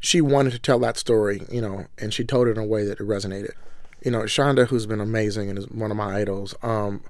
she 0.00 0.20
wanted 0.20 0.52
to 0.52 0.58
tell 0.58 0.78
that 0.80 0.96
story, 0.96 1.42
you 1.50 1.60
know, 1.60 1.86
and 1.98 2.12
she 2.12 2.24
told 2.24 2.48
it 2.48 2.52
in 2.52 2.58
a 2.58 2.66
way 2.66 2.84
that 2.84 3.00
it 3.00 3.06
resonated. 3.06 3.52
You 4.02 4.10
know, 4.10 4.22
Shonda, 4.22 4.66
who's 4.68 4.86
been 4.86 5.00
amazing 5.00 5.50
and 5.50 5.58
is 5.58 5.68
one 5.68 5.90
of 5.90 5.96
my 5.96 6.16
idols, 6.16 6.54
um, 6.62 7.02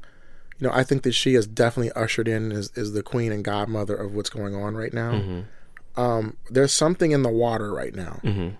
you 0.58 0.66
know, 0.66 0.72
I 0.75 0.84
think 0.84 1.02
that 1.02 1.12
she 1.12 1.34
has 1.34 1.46
definitely 1.46 1.92
ushered 1.92 2.28
in 2.28 2.52
as, 2.52 2.72
as 2.76 2.92
the 2.92 3.02
queen 3.02 3.32
and 3.32 3.44
godmother 3.44 3.94
of 3.94 4.14
what's 4.14 4.30
going 4.30 4.54
on 4.54 4.75
right 4.75 4.92
now. 4.92 5.12
Mm-hmm. 5.12 6.00
Um, 6.00 6.36
there's 6.50 6.72
something 6.72 7.12
in 7.12 7.22
the 7.22 7.30
water 7.30 7.72
right 7.72 7.94
now, 7.94 8.20
mm-hmm. 8.22 8.54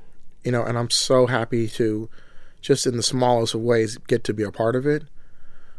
you 0.44 0.52
know, 0.52 0.62
and 0.62 0.78
I'm 0.78 0.90
so 0.90 1.26
happy 1.26 1.68
to, 1.68 2.08
just 2.60 2.86
in 2.86 2.96
the 2.96 3.02
smallest 3.02 3.54
of 3.54 3.60
ways, 3.60 3.98
get 3.98 4.24
to 4.24 4.34
be 4.34 4.42
a 4.42 4.50
part 4.50 4.74
of 4.76 4.86
it 4.86 5.04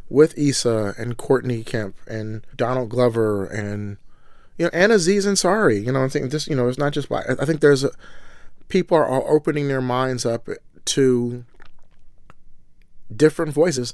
with 0.09 0.37
Issa 0.37 0.95
and 0.97 1.17
Courtney 1.17 1.63
Kemp 1.63 1.95
and 2.07 2.45
Donald 2.55 2.89
Glover 2.89 3.45
and 3.45 3.97
you 4.57 4.65
know 4.65 4.71
and 4.73 4.91
Aziz 4.91 5.25
Ansari. 5.25 5.83
You 5.83 5.91
know, 5.91 5.99
I'm 5.99 6.09
think 6.09 6.31
this, 6.31 6.47
you 6.47 6.55
know, 6.55 6.67
it's 6.67 6.77
not 6.77 6.93
just. 6.93 7.09
By 7.09 7.23
I 7.39 7.45
think 7.45 7.61
there's 7.61 7.83
a, 7.83 7.91
people 8.69 8.97
are 8.97 9.09
opening 9.29 9.67
their 9.67 9.81
minds 9.81 10.25
up 10.25 10.47
to 10.85 11.43
different 13.13 13.53
voices 13.53 13.93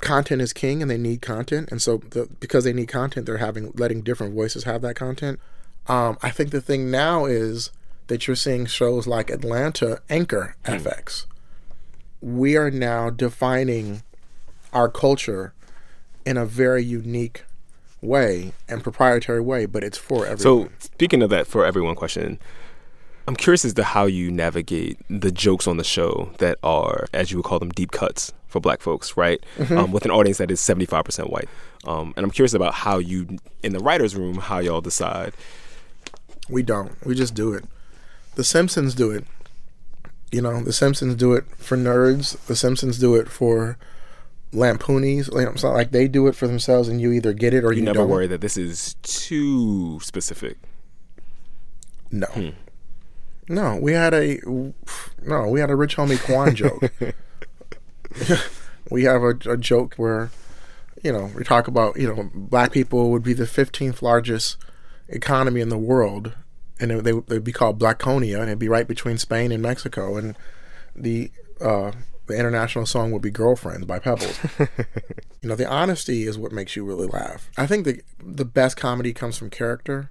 content 0.00 0.42
is 0.42 0.52
king 0.52 0.82
and 0.82 0.90
they 0.90 0.98
need 0.98 1.22
content 1.22 1.68
and 1.70 1.80
so 1.80 1.98
the, 1.98 2.28
because 2.40 2.64
they 2.64 2.72
need 2.72 2.88
content 2.88 3.26
they're 3.26 3.38
having 3.38 3.72
letting 3.76 4.02
different 4.02 4.34
voices 4.34 4.64
have 4.64 4.82
that 4.82 4.96
content 4.96 5.38
Um, 5.86 6.16
I 6.22 6.30
think 6.30 6.50
the 6.50 6.60
thing 6.60 6.90
now 6.90 7.26
is 7.26 7.70
that 8.06 8.26
you're 8.26 8.36
seeing 8.36 8.66
shows 8.66 9.06
like 9.06 9.30
Atlanta 9.30 10.00
anchor 10.08 10.56
FX. 10.64 11.26
We 12.20 12.56
are 12.56 12.70
now 12.70 13.10
defining 13.10 14.02
our 14.72 14.88
culture 14.88 15.52
in 16.24 16.36
a 16.36 16.46
very 16.46 16.82
unique 16.82 17.44
way 18.00 18.52
and 18.68 18.82
proprietary 18.82 19.40
way, 19.40 19.66
but 19.66 19.84
it's 19.84 19.98
for 19.98 20.26
everyone. 20.26 20.68
So, 20.68 20.70
speaking 20.78 21.22
of 21.22 21.30
that 21.30 21.46
for 21.46 21.64
everyone 21.64 21.94
question, 21.94 22.38
I'm 23.26 23.36
curious 23.36 23.64
as 23.64 23.72
to 23.74 23.84
how 23.84 24.04
you 24.06 24.30
navigate 24.30 24.98
the 25.08 25.32
jokes 25.32 25.66
on 25.66 25.76
the 25.78 25.84
show 25.84 26.30
that 26.38 26.58
are, 26.62 27.06
as 27.14 27.30
you 27.30 27.38
would 27.38 27.44
call 27.46 27.58
them, 27.58 27.70
deep 27.70 27.90
cuts 27.90 28.32
for 28.48 28.60
black 28.60 28.80
folks, 28.82 29.16
right? 29.16 29.42
Mhm. 29.58 29.76
Um, 29.76 29.92
with 29.92 30.04
an 30.04 30.10
audience 30.10 30.38
that 30.38 30.50
is 30.50 30.60
75% 30.60 31.30
white. 31.30 31.48
Um, 31.86 32.12
and 32.16 32.24
I'm 32.24 32.30
curious 32.30 32.54
about 32.54 32.74
how 32.74 32.98
you, 32.98 33.38
in 33.62 33.72
the 33.72 33.78
writer's 33.80 34.14
room, 34.14 34.36
how 34.36 34.58
y'all 34.58 34.80
decide. 34.80 35.32
We 36.48 36.62
don't. 36.62 36.92
We 37.06 37.14
just 37.14 37.34
do 37.34 37.52
it. 37.54 37.64
The 38.34 38.44
Simpsons 38.44 38.94
do 38.94 39.10
it. 39.10 39.24
You 40.30 40.42
know, 40.42 40.62
The 40.62 40.72
Simpsons 40.72 41.14
do 41.14 41.32
it 41.32 41.44
for 41.56 41.76
nerds. 41.76 42.36
The 42.46 42.56
Simpsons 42.56 42.98
do 42.98 43.14
it 43.14 43.28
for 43.28 43.78
lampoonies. 44.52 45.32
Like, 45.32 45.48
it's 45.48 45.62
not 45.62 45.74
like 45.74 45.92
they 45.92 46.08
do 46.08 46.26
it 46.26 46.34
for 46.36 46.46
themselves, 46.46 46.88
and 46.88 47.00
you 47.00 47.12
either 47.12 47.32
get 47.32 47.54
it 47.54 47.64
or 47.64 47.72
you, 47.72 47.78
you, 47.78 47.84
never 47.84 48.00
don't. 48.00 48.08
worry 48.10 48.26
that 48.26 48.40
this 48.40 48.56
is 48.56 48.94
too 49.02 49.98
specific. 50.00 50.58
No. 52.10 52.52
No, 53.48 53.76
we 53.76 53.92
had 53.92 54.14
a 54.14 54.38
no, 55.22 55.48
we 55.48 55.60
had 55.60 55.70
a 55.70 55.76
rich 55.76 55.96
homie 55.96 56.22
Quan 56.22 56.54
joke. 56.56 56.92
we 58.90 59.04
have 59.04 59.22
a, 59.22 59.36
a 59.50 59.56
joke 59.56 59.94
where, 59.96 60.30
you 61.02 61.12
know, 61.12 61.30
we 61.36 61.44
talk 61.44 61.68
about 61.68 61.98
you 61.98 62.12
know 62.12 62.30
black 62.34 62.72
people 62.72 63.10
would 63.10 63.22
be 63.22 63.34
the 63.34 63.46
fifteenth 63.46 64.02
largest 64.02 64.56
economy 65.08 65.60
in 65.60 65.68
the 65.68 65.78
world, 65.78 66.34
and 66.80 66.90
it, 66.90 67.04
they 67.04 67.12
they'd 67.12 67.44
be 67.44 67.52
called 67.52 67.78
Blackonia, 67.78 68.40
and 68.40 68.48
it'd 68.48 68.58
be 68.58 68.68
right 68.68 68.88
between 68.88 69.18
Spain 69.18 69.52
and 69.52 69.62
Mexico, 69.62 70.16
and 70.16 70.36
the 70.96 71.30
uh, 71.60 71.92
the 72.26 72.38
international 72.38 72.86
song 72.86 73.12
would 73.12 73.22
be 73.22 73.30
"Girlfriends" 73.30 73.84
by 73.84 73.98
Pebbles. 73.98 74.38
you 75.42 75.48
know, 75.48 75.56
the 75.56 75.68
honesty 75.68 76.26
is 76.26 76.38
what 76.38 76.52
makes 76.52 76.76
you 76.76 76.84
really 76.84 77.06
laugh. 77.06 77.50
I 77.58 77.66
think 77.66 77.84
the 77.84 78.00
the 78.18 78.46
best 78.46 78.76
comedy 78.76 79.12
comes 79.12 79.36
from 79.36 79.50
character, 79.50 80.10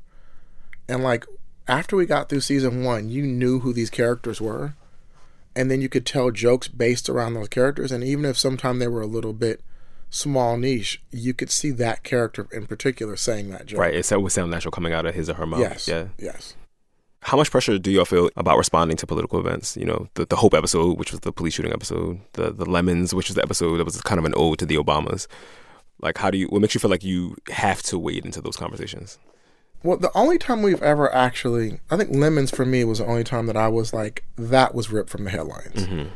and 0.87 1.03
like 1.03 1.25
after 1.67 1.95
we 1.95 2.05
got 2.05 2.29
through 2.29 2.41
season 2.41 2.83
one, 2.83 3.09
you 3.09 3.23
knew 3.23 3.59
who 3.59 3.73
these 3.73 3.89
characters 3.89 4.41
were, 4.41 4.75
and 5.55 5.69
then 5.69 5.81
you 5.81 5.89
could 5.89 6.05
tell 6.05 6.31
jokes 6.31 6.67
based 6.67 7.09
around 7.09 7.33
those 7.33 7.47
characters. 7.47 7.91
And 7.91 8.03
even 8.03 8.25
if 8.25 8.37
sometimes 8.37 8.79
they 8.79 8.87
were 8.87 9.01
a 9.01 9.07
little 9.07 9.33
bit 9.33 9.61
small 10.09 10.57
niche, 10.57 11.01
you 11.11 11.33
could 11.33 11.49
see 11.49 11.71
that 11.71 12.03
character 12.03 12.47
in 12.51 12.67
particular 12.67 13.15
saying 13.15 13.49
that 13.49 13.65
joke. 13.65 13.79
Right. 13.79 13.93
It 13.93 14.21
would 14.21 14.31
sound 14.31 14.51
natural 14.51 14.71
coming 14.71 14.93
out 14.93 15.05
of 15.05 15.15
his 15.15 15.29
or 15.29 15.35
her 15.35 15.45
mouth. 15.45 15.59
Yes. 15.59 15.87
Yeah. 15.87 16.07
Yes. 16.17 16.55
How 17.21 17.37
much 17.37 17.51
pressure 17.51 17.79
do 17.79 17.89
y'all 17.89 18.03
feel 18.03 18.29
about 18.35 18.57
responding 18.57 18.97
to 18.97 19.07
political 19.07 19.39
events? 19.39 19.77
You 19.77 19.85
know, 19.85 20.09
the, 20.15 20.25
the 20.25 20.35
Hope 20.35 20.53
episode, 20.53 20.99
which 20.99 21.11
was 21.11 21.21
the 21.21 21.31
police 21.31 21.53
shooting 21.53 21.71
episode, 21.71 22.19
the 22.33 22.51
the 22.51 22.65
Lemons, 22.65 23.13
which 23.13 23.29
was 23.29 23.35
the 23.35 23.41
episode 23.41 23.77
that 23.77 23.85
was 23.85 23.99
kind 24.01 24.19
of 24.19 24.25
an 24.25 24.33
ode 24.35 24.59
to 24.59 24.65
the 24.65 24.75
Obamas. 24.75 25.27
Like, 26.01 26.17
how 26.17 26.29
do 26.29 26.37
you? 26.37 26.47
What 26.47 26.61
makes 26.61 26.75
you 26.75 26.81
feel 26.81 26.91
like 26.91 27.03
you 27.03 27.37
have 27.49 27.81
to 27.83 27.97
wade 27.97 28.25
into 28.25 28.41
those 28.41 28.57
conversations? 28.57 29.19
Well, 29.83 29.97
the 29.97 30.11
only 30.15 30.37
time 30.37 30.61
we've 30.61 30.81
ever 30.81 31.13
actually, 31.13 31.79
I 31.91 31.97
think 31.97 32.11
Lemons 32.11 32.51
for 32.51 32.65
me 32.65 32.83
was 32.85 32.99
the 32.99 33.05
only 33.05 33.23
time 33.23 33.47
that 33.47 33.57
I 33.57 33.67
was 33.67 33.93
like, 33.93 34.23
that 34.37 34.73
was 34.73 34.89
ripped 34.89 35.09
from 35.09 35.25
the 35.25 35.29
headlines. 35.29 35.85
Mm-hmm. 35.85 36.09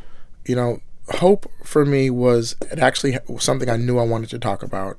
You 0.45 0.55
know, 0.55 0.79
Hope 1.09 1.49
for 1.63 1.85
me 1.85 2.09
was 2.09 2.55
it 2.69 2.79
actually 2.79 3.17
was 3.27 3.43
something 3.43 3.69
I 3.69 3.77
knew 3.77 3.97
I 3.97 4.03
wanted 4.03 4.29
to 4.31 4.39
talk 4.39 4.61
about. 4.61 4.97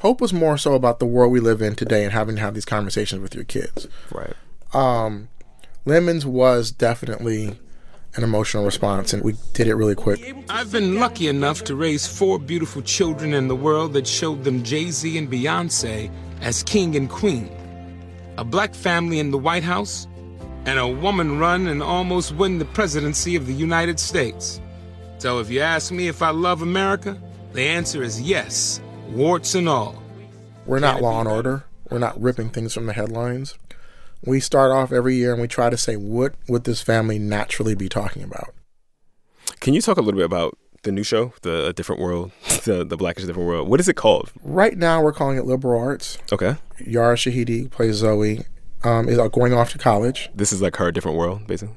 Hope 0.00 0.20
was 0.20 0.32
more 0.32 0.56
so 0.56 0.74
about 0.74 1.00
the 1.00 1.06
world 1.06 1.32
we 1.32 1.40
live 1.40 1.60
in 1.60 1.74
today 1.74 2.04
and 2.04 2.12
having 2.12 2.36
to 2.36 2.40
have 2.40 2.54
these 2.54 2.64
conversations 2.64 3.20
with 3.20 3.34
your 3.34 3.44
kids. 3.44 3.88
Right. 4.12 4.34
Um, 4.72 5.28
Lemons 5.84 6.24
was 6.24 6.70
definitely 6.70 7.58
an 8.14 8.22
emotional 8.22 8.64
response, 8.64 9.12
and 9.12 9.24
we 9.24 9.34
did 9.52 9.66
it 9.66 9.74
really 9.74 9.96
quick. 9.96 10.36
I've 10.48 10.70
been 10.70 11.00
lucky 11.00 11.26
enough 11.26 11.64
to 11.64 11.74
raise 11.74 12.06
four 12.06 12.38
beautiful 12.38 12.80
children 12.82 13.34
in 13.34 13.48
the 13.48 13.56
world 13.56 13.92
that 13.94 14.06
showed 14.06 14.44
them 14.44 14.62
Jay 14.62 14.90
Z 14.90 15.18
and 15.18 15.28
Beyonce 15.28 16.10
as 16.40 16.62
king 16.62 16.94
and 16.94 17.10
queen. 17.10 17.50
A 18.40 18.44
black 18.44 18.74
family 18.74 19.18
in 19.18 19.30
the 19.30 19.36
White 19.36 19.64
House, 19.64 20.08
and 20.64 20.78
a 20.78 20.88
woman 20.88 21.38
run 21.38 21.66
and 21.66 21.82
almost 21.82 22.34
win 22.34 22.58
the 22.58 22.64
presidency 22.64 23.36
of 23.36 23.46
the 23.46 23.52
United 23.52 24.00
States. 24.00 24.62
So 25.18 25.40
if 25.40 25.50
you 25.50 25.60
ask 25.60 25.92
me 25.92 26.08
if 26.08 26.22
I 26.22 26.30
love 26.30 26.62
America, 26.62 27.20
the 27.52 27.60
answer 27.60 28.02
is 28.02 28.18
yes, 28.18 28.80
warts 29.10 29.54
and 29.54 29.68
all. 29.68 30.02
We're 30.64 30.78
not 30.78 31.02
Law 31.02 31.20
and 31.20 31.28
Order. 31.28 31.64
We're 31.90 31.98
not 31.98 32.18
ripping 32.18 32.48
things 32.48 32.72
from 32.72 32.86
the 32.86 32.94
headlines. 32.94 33.58
We 34.24 34.40
start 34.40 34.70
off 34.70 34.90
every 34.90 35.16
year 35.16 35.32
and 35.32 35.42
we 35.42 35.46
try 35.46 35.68
to 35.68 35.76
say 35.76 35.96
what 35.96 36.32
would 36.48 36.64
this 36.64 36.80
family 36.80 37.18
naturally 37.18 37.74
be 37.74 37.90
talking 37.90 38.22
about. 38.22 38.54
Can 39.60 39.74
you 39.74 39.82
talk 39.82 39.98
a 39.98 40.00
little 40.00 40.18
bit 40.18 40.24
about 40.24 40.56
the 40.82 40.92
new 40.92 41.02
show, 41.02 41.32
the 41.42 41.66
A 41.66 41.72
Different 41.72 42.00
World, 42.00 42.32
the 42.64 42.84
the 42.84 42.96
Blackish 42.96 43.24
Different 43.24 43.48
World? 43.48 43.68
What 43.68 43.80
is 43.80 43.88
it 43.88 43.94
called? 43.96 44.32
Right 44.42 44.76
now, 44.76 45.02
we're 45.02 45.12
calling 45.12 45.36
it 45.38 45.44
liberal 45.44 45.80
arts. 45.80 46.18
Okay. 46.32 46.56
Yara 46.84 47.16
Shahidi 47.16 47.70
plays 47.70 47.96
Zoe. 47.96 48.40
Um, 48.82 49.10
is 49.10 49.18
going 49.32 49.52
off 49.52 49.70
to 49.72 49.78
college. 49.78 50.30
This 50.34 50.54
is 50.54 50.62
like 50.62 50.76
her 50.76 50.90
different 50.90 51.18
world, 51.18 51.46
basically. 51.46 51.74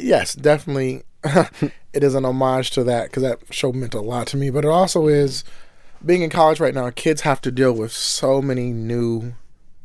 Yes, 0.00 0.34
definitely. 0.34 1.02
it 1.24 2.04
is 2.04 2.14
an 2.14 2.24
homage 2.24 2.70
to 2.72 2.84
that 2.84 3.06
because 3.10 3.24
that 3.24 3.40
show 3.50 3.72
meant 3.72 3.94
a 3.94 4.00
lot 4.00 4.28
to 4.28 4.36
me. 4.36 4.50
But 4.50 4.64
it 4.64 4.68
also 4.68 5.08
is 5.08 5.42
being 6.06 6.22
in 6.22 6.30
college 6.30 6.60
right 6.60 6.72
now. 6.74 6.88
Kids 6.90 7.22
have 7.22 7.40
to 7.40 7.50
deal 7.50 7.72
with 7.72 7.90
so 7.90 8.40
many 8.40 8.72
new 8.72 9.34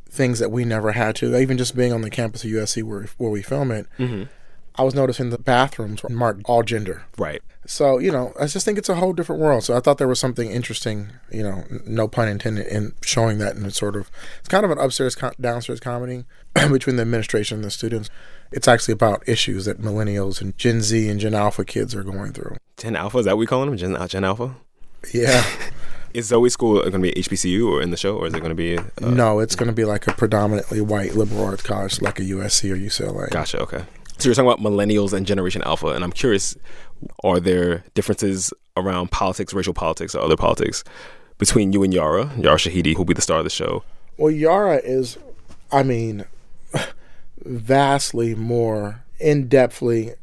things 0.08 0.38
that 0.38 0.52
we 0.52 0.64
never 0.66 0.92
had 0.92 1.16
to. 1.16 1.36
Even 1.36 1.58
just 1.58 1.76
being 1.76 1.92
on 1.92 2.02
the 2.02 2.12
campus 2.12 2.44
of 2.44 2.52
USC 2.52 2.84
where 2.84 3.08
where 3.18 3.32
we 3.32 3.42
film 3.42 3.72
it, 3.72 3.88
Mhm. 3.98 4.30
I 4.76 4.84
was 4.84 4.96
noticing 4.96 5.30
the 5.30 5.38
bathrooms 5.38 6.02
were 6.02 6.10
marked 6.10 6.42
all 6.46 6.64
gender. 6.64 7.04
Right. 7.18 7.42
So 7.66 7.98
you 8.00 8.12
know, 8.12 8.34
I 8.40 8.48
just 8.48 8.66
think 8.66 8.78
it's 8.78 8.90
a 8.90 8.96
whole 8.96 9.14
different 9.14 9.42
world. 9.42 9.64
So 9.64 9.76
I 9.76 9.80
thought 9.80 9.98
there 9.98 10.08
was 10.08 10.20
something 10.20 10.50
interesting, 10.50 11.10
you 11.32 11.44
know, 11.44 11.64
no 11.86 12.08
pun 12.08 12.28
intended, 12.28 12.68
in 12.68 12.94
showing 13.02 13.38
that 13.38 13.56
in 13.56 13.70
sort 13.72 13.96
of 13.96 14.12
it's 14.40 14.50
kind 14.50 14.66
of 14.66 14.72
an 14.72 14.80
upstairs 14.80 15.16
co- 15.16 15.32
downstairs 15.40 15.80
comedy 15.80 16.26
between 16.72 16.96
the 16.98 17.04
administration 17.04 17.58
and 17.58 17.64
the 17.64 17.72
students. 17.72 18.10
It's 18.52 18.68
actually 18.68 18.94
about 18.94 19.28
issues 19.28 19.66
that 19.66 19.82
millennials 19.82 20.42
and 20.42 20.56
Gen 20.58 20.82
Z 20.82 21.10
and 21.10 21.20
Gen 21.20 21.34
Alpha 21.34 21.66
kids 21.66 21.96
are 21.96 22.04
going 22.04 22.34
through. 22.34 22.58
Gen 22.78 22.96
Alpha 22.96 23.20
is 23.20 23.26
that 23.26 23.32
what 23.32 23.40
we 23.40 23.46
call 23.46 23.66
them? 23.66 23.76
Gen, 23.78 23.96
uh, 23.96 24.08
Gen 24.08 24.24
Alpha. 24.24 24.56
Yeah. 25.14 25.44
Is 26.14 26.28
Zoe 26.28 26.48
School 26.50 26.80
going 26.80 26.92
to 26.92 27.00
be 27.00 27.12
HBCU 27.12 27.68
or 27.68 27.82
in 27.82 27.90
the 27.90 27.98
show, 27.98 28.18
or 28.18 28.28
is 28.28 28.36
it 28.36 28.40
going 28.40 28.52
to 28.52 28.56
be? 28.56 28.78
Uh, 28.78 28.84
no, 29.02 29.40
it's 29.40 29.56
going 29.56 29.66
to 29.66 29.74
be 29.74 29.84
like 29.84 30.08
a 30.08 30.14
predominantly 30.14 30.80
white 30.80 31.16
liberal 31.16 31.44
arts 31.44 31.64
college, 31.64 32.02
like 32.04 32.20
a 32.20 32.22
USC 32.22 32.72
or 32.72 32.76
UCLA. 32.76 33.32
Gotcha. 33.32 33.60
Okay. 33.62 33.84
So 34.18 34.30
you're 34.30 34.36
talking 34.36 34.50
about 34.50 34.60
millennials 34.60 35.14
and 35.14 35.26
Generation 35.26 35.62
Alpha, 35.64 35.88
and 35.88 36.04
I'm 36.04 36.12
curious: 36.12 36.56
are 37.24 37.40
there 37.40 37.84
differences 37.94 38.54
around 38.78 39.12
politics, 39.12 39.54
racial 39.54 39.74
politics, 39.74 40.16
or 40.16 40.22
other 40.22 40.38
politics 40.38 40.84
between 41.38 41.74
you 41.74 41.84
and 41.84 41.94
Yara, 41.94 42.32
Yara 42.38 42.58
Shahidi, 42.58 42.96
who'll 42.96 43.06
be 43.06 43.14
the 43.14 43.22
star 43.22 43.40
of 43.40 43.44
the 43.44 43.50
show? 43.50 43.84
Well, 44.18 44.32
Yara 44.32 44.78
is, 44.78 45.18
I 45.72 45.84
mean, 45.84 46.26
vastly 47.44 48.36
more 48.36 49.04
in 49.20 49.50
depthly 49.50 50.16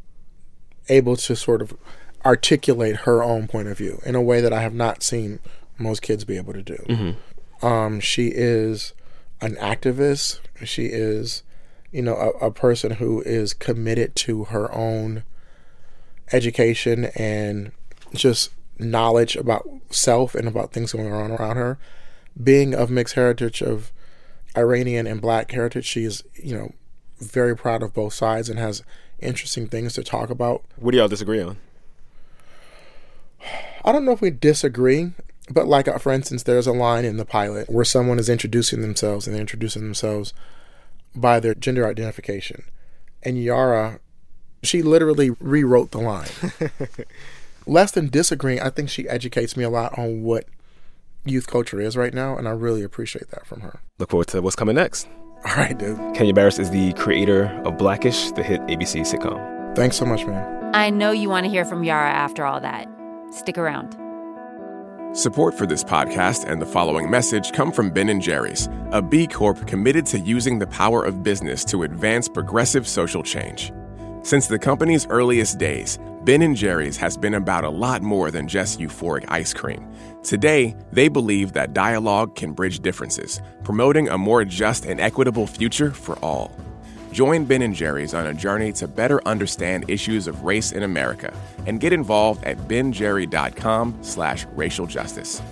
able 0.89 1.17
to 1.17 1.37
sort 1.37 1.63
of 1.63 1.77
articulate 2.25 2.97
her 2.97 3.23
own 3.23 3.49
point 3.49 3.69
of 3.69 3.79
view 3.79 4.01
in 4.05 4.15
a 4.15 4.23
way 4.23 4.41
that 4.41 4.53
I 4.53 4.61
have 4.61 4.75
not 4.75 5.03
seen 5.03 5.39
most 5.79 6.03
kids 6.03 6.25
be 6.25 6.37
able 6.37 6.53
to 6.53 6.63
do. 6.63 6.77
Mhm. 6.89 7.17
Um, 7.63 8.01
she 8.01 8.29
is 8.29 8.93
an 9.41 9.57
activist. 9.57 10.41
She 10.65 10.87
is, 10.87 11.43
you 11.93 12.03
know, 12.03 12.15
a, 12.15 12.47
a 12.47 12.51
person 12.51 12.93
who 12.93 13.21
is 13.23 13.53
committed 13.53 14.15
to 14.17 14.45
her 14.45 14.73
own 14.73 15.25
education 16.33 17.07
and 17.17 17.73
just 18.15 18.51
knowledge 18.79 19.37
about 19.37 19.69
self 19.91 20.35
and 20.35 20.49
about 20.49 20.73
things 20.73 20.93
going 20.93 21.13
on 21.13 21.33
around 21.33 21.57
her. 21.57 21.79
Being 22.43 22.75
of 22.75 22.91
mixed 22.91 23.15
heritage 23.15 23.63
of 23.63 23.93
Iranian 24.57 25.07
and 25.07 25.21
black 25.21 25.51
heritage, 25.51 25.85
she 25.85 26.05
is, 26.05 26.23
you 26.35 26.57
know, 26.57 26.73
very 27.19 27.57
proud 27.57 27.83
of 27.83 27.93
both 27.93 28.15
sides 28.15 28.49
and 28.49 28.59
has 28.59 28.83
interesting 29.19 29.69
things 29.69 29.95
to 29.95 30.03
talk 30.03 30.31
about. 30.31 30.63
What 30.77 30.93
do 30.93 30.99
y'all 30.99 31.09
disagree 31.09 31.41
on? 31.41 31.59
I 33.85 33.93
don't 33.93 34.05
know 34.05 34.13
if 34.13 34.21
we 34.21 34.31
disagree, 34.31 35.13
but 35.51 35.67
like 35.67 35.89
uh, 35.89 35.99
for 35.99 36.13
instance, 36.13 36.43
there's 36.43 36.67
a 36.67 36.73
line 36.73 37.05
in 37.05 37.17
the 37.17 37.25
pilot 37.25 37.69
where 37.69 37.85
someone 37.85 38.19
is 38.19 38.29
introducing 38.29 38.83
themselves 38.83 39.27
and 39.27 39.35
they're 39.35 39.41
introducing 39.41 39.83
themselves 39.83 40.33
by 41.15 41.41
their 41.41 41.55
gender 41.55 41.87
identification, 41.87 42.65
and 43.23 43.43
Yara, 43.43 44.01
she 44.63 44.83
literally 44.83 45.31
rewrote 45.41 45.91
the 45.91 45.99
line. 45.99 46.29
Less 47.67 47.93
than 47.93 48.09
disagreeing, 48.09 48.61
I 48.61 48.71
think 48.71 48.89
she 48.89 49.09
educates 49.09 49.57
me 49.57 49.65
a 49.65 49.71
lot 49.71 49.99
on 49.99 50.23
what 50.23 50.47
youth 51.25 51.47
culture 51.47 51.81
is 51.81 51.97
right 51.97 52.15
now, 52.15 52.37
and 52.37 52.49
I 52.49 52.53
really 52.53 52.83
appreciate 52.83 53.31
that 53.31 53.47
from 53.47 53.61
her. 53.61 53.81
Look 53.99 54.11
forward 54.11 54.29
to 54.29 54.41
what's 54.41 54.57
coming 54.57 54.77
next. 54.77 55.09
All 55.45 55.57
right, 55.57 55.77
dude. 55.77 55.99
Kenya 56.15 56.35
Barris 56.35 56.59
is 56.59 56.71
the 56.71 56.93
creator 56.95 57.47
of 57.65 57.79
Blackish, 57.79 58.31
the 58.33 58.43
hit 58.43 58.61
ABC 58.63 59.03
sitcom. 59.03 59.75
Thanks 59.75 59.97
so 59.97 60.05
much, 60.05 60.27
man. 60.27 60.75
I 60.75 60.91
know 60.91 61.11
you 61.13 61.29
want 61.29 61.45
to 61.45 61.51
hear 61.51 61.65
from 61.65 61.85
Yara 61.85 62.11
after 62.11 62.45
all 62.45 62.61
that. 62.61 62.89
Stick 63.31 63.57
around. 63.57 63.97
Support 65.13 65.55
for 65.55 65.67
this 65.67 65.83
podcast 65.83 66.49
and 66.49 66.63
the 66.63 66.67
following 66.67 67.11
message 67.11 67.51
come 67.51 67.73
from 67.73 67.91
Ben 67.91 68.21
& 68.21 68.23
Jerry's, 68.23 68.69
a 68.93 69.03
B 69.03 69.27
Corp 69.27 69.67
committed 69.67 70.07
to 70.07 70.21
using 70.21 70.61
the 70.61 70.69
power 70.69 71.05
of 71.05 71.25
business 71.25 71.65
to 71.65 71.83
advance 71.83 72.29
progressive 72.29 72.87
social 72.87 73.25
change. 73.25 73.73
Since 74.23 74.47
the 74.47 74.59
company's 74.59 75.09
earliest 75.09 75.59
days, 75.59 75.99
Ben 76.23 76.55
& 76.55 76.57
Jerry's 76.57 76.97
has 76.99 77.17
been 77.17 77.35
about 77.35 77.65
a 77.65 77.69
lot 77.69 78.03
more 78.03 78.31
than 78.31 78.47
just 78.47 78.79
euphoric 78.79 79.25
ice 79.27 79.53
cream. 79.53 79.85
Today, 80.23 80.77
they 80.93 81.09
believe 81.09 81.55
that 81.55 81.75
dialogue 81.75 82.37
can 82.37 82.53
bridge 82.53 82.79
differences, 82.79 83.43
promoting 83.65 84.09
a 84.11 84.17
more 84.17 84.45
just 84.45 84.87
and 84.87 85.01
equitable 85.01 85.49
future 85.49 85.91
for 85.91 86.17
all. 86.21 86.57
Join 87.13 87.45
Ben 87.45 87.73
& 87.73 87.75
Jerry's 87.75 88.15
on 88.15 88.27
a 88.27 88.35
journey 88.35 88.73
to 88.73 88.89
better 88.89 89.27
understand 89.27 89.89
issues 89.89 90.27
of 90.27 90.43
race 90.43 90.73
in 90.73 90.83
America 90.83 91.33
and 91.67 91.81
get 91.81 91.93
involved 91.93 92.45
at 92.45 92.57
benjerry.com 92.69 93.99
slash 94.03 94.47
racial 94.57 94.87
justice. 94.87 95.43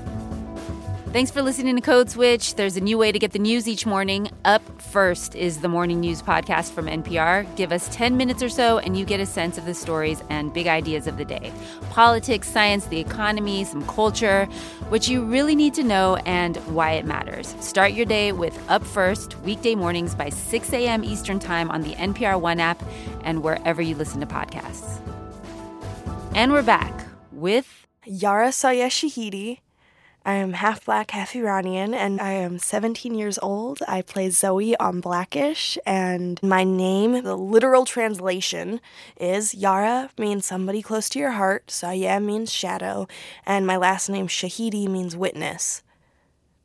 Thanks 1.11 1.31
for 1.31 1.41
listening 1.41 1.75
to 1.75 1.81
Code 1.81 2.11
Switch. 2.11 2.55
There's 2.55 2.77
a 2.77 2.83
new 2.83 2.99
way 2.99 3.13
to 3.13 3.19
get 3.19 3.33
the 3.33 3.39
news 3.39 3.67
each 3.67 3.87
morning. 3.87 4.31
Up 4.45 4.63
First 4.83 5.35
is 5.35 5.63
the 5.63 5.69
morning 5.69 6.01
news 6.01 6.21
podcast 6.21 6.73
from 6.73 6.85
NPR. 6.85 7.57
Give 7.57 7.73
us 7.73 7.89
10 7.97 8.19
minutes 8.19 8.43
or 8.43 8.51
so, 8.51 8.79
and 8.79 8.95
you 8.95 9.07
get 9.07 9.19
a 9.19 9.25
sense 9.25 9.57
of 9.57 9.65
the 9.65 9.73
stories 9.73 10.23
and 10.29 10.53
big 10.53 10.67
ideas 10.67 11.07
of 11.07 11.17
the 11.17 11.25
day 11.25 11.51
politics, 11.89 12.47
science, 12.47 12.85
the 12.87 13.01
economy, 13.01 13.65
some 13.65 13.87
culture, 13.87 14.45
what 14.91 15.09
you 15.09 15.25
really 15.25 15.55
need 15.55 15.73
to 15.75 15.83
know, 15.83 16.17
and 16.27 16.59
why 16.75 16.93
it 16.93 17.07
matters. 17.07 17.57
Start 17.59 17.93
your 17.93 18.07
day 18.07 18.31
with 18.33 18.57
Up 18.69 18.85
First, 18.85 19.41
weekday 19.41 19.75
mornings 19.75 20.15
by 20.15 20.29
6 20.29 20.73
a.m. 20.75 21.03
Eastern 21.03 21.39
Time 21.39 21.71
on 21.71 21.81
the 21.81 21.95
NPR 21.95 22.39
One 22.39 22.61
app 22.61 22.83
and 23.25 23.43
wherever 23.43 23.81
you 23.81 23.95
listen 23.95 24.21
to 24.21 24.27
podcasts. 24.27 25.01
And 26.35 26.53
we're 26.53 26.63
back 26.63 27.07
with 27.33 27.87
Yara 28.05 28.49
Sayeh 28.49 28.89
Shahidi. 28.89 29.61
I 30.29 30.35
am 30.35 30.53
half 30.53 30.85
black, 30.85 31.13
half 31.13 31.35
Iranian, 31.35 31.95
and 31.95 32.21
I 32.21 32.33
am 32.33 32.59
17 32.59 33.15
years 33.15 33.39
old. 33.39 33.79
I 33.89 34.03
play 34.03 34.29
Zoe 34.29 34.77
on 34.77 35.01
Blackish, 35.01 35.79
and 35.87 36.39
my 36.43 36.65
name, 36.65 37.23
the 37.23 37.35
literal 37.35 37.87
translation, 37.87 38.83
is 39.19 39.55
Yara 39.55 40.11
means 40.19 40.45
somebody 40.45 40.83
close 40.83 41.09
to 41.09 41.19
your 41.19 41.31
heart, 41.31 41.69
Sayeh 41.69 42.23
means 42.23 42.53
shadow, 42.53 43.09
and 43.47 43.67
my 43.67 43.79
last 43.79 44.11
name, 44.11 44.29
Shahidi, 44.29 44.87
means 44.87 45.17
witness. 45.17 45.83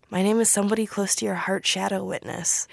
My 0.10 0.22
name 0.22 0.41
is 0.41 0.50
somebody 0.50 0.86
close 0.86 1.15
to 1.15 1.25
your 1.25 1.36
heart, 1.36 1.65
shadow 1.65 2.03
witness. 2.03 2.67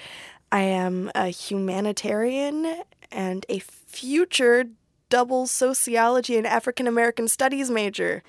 I 0.51 0.63
am 0.63 1.13
a 1.15 1.29
humanitarian 1.29 2.83
and 3.13 3.47
a 3.49 3.61
future 3.61 4.65
double 5.09 5.47
sociology 5.47 6.37
and 6.37 6.49
African 6.49 6.89
American 6.89 7.29
studies 7.29 7.71
major. 7.71 8.25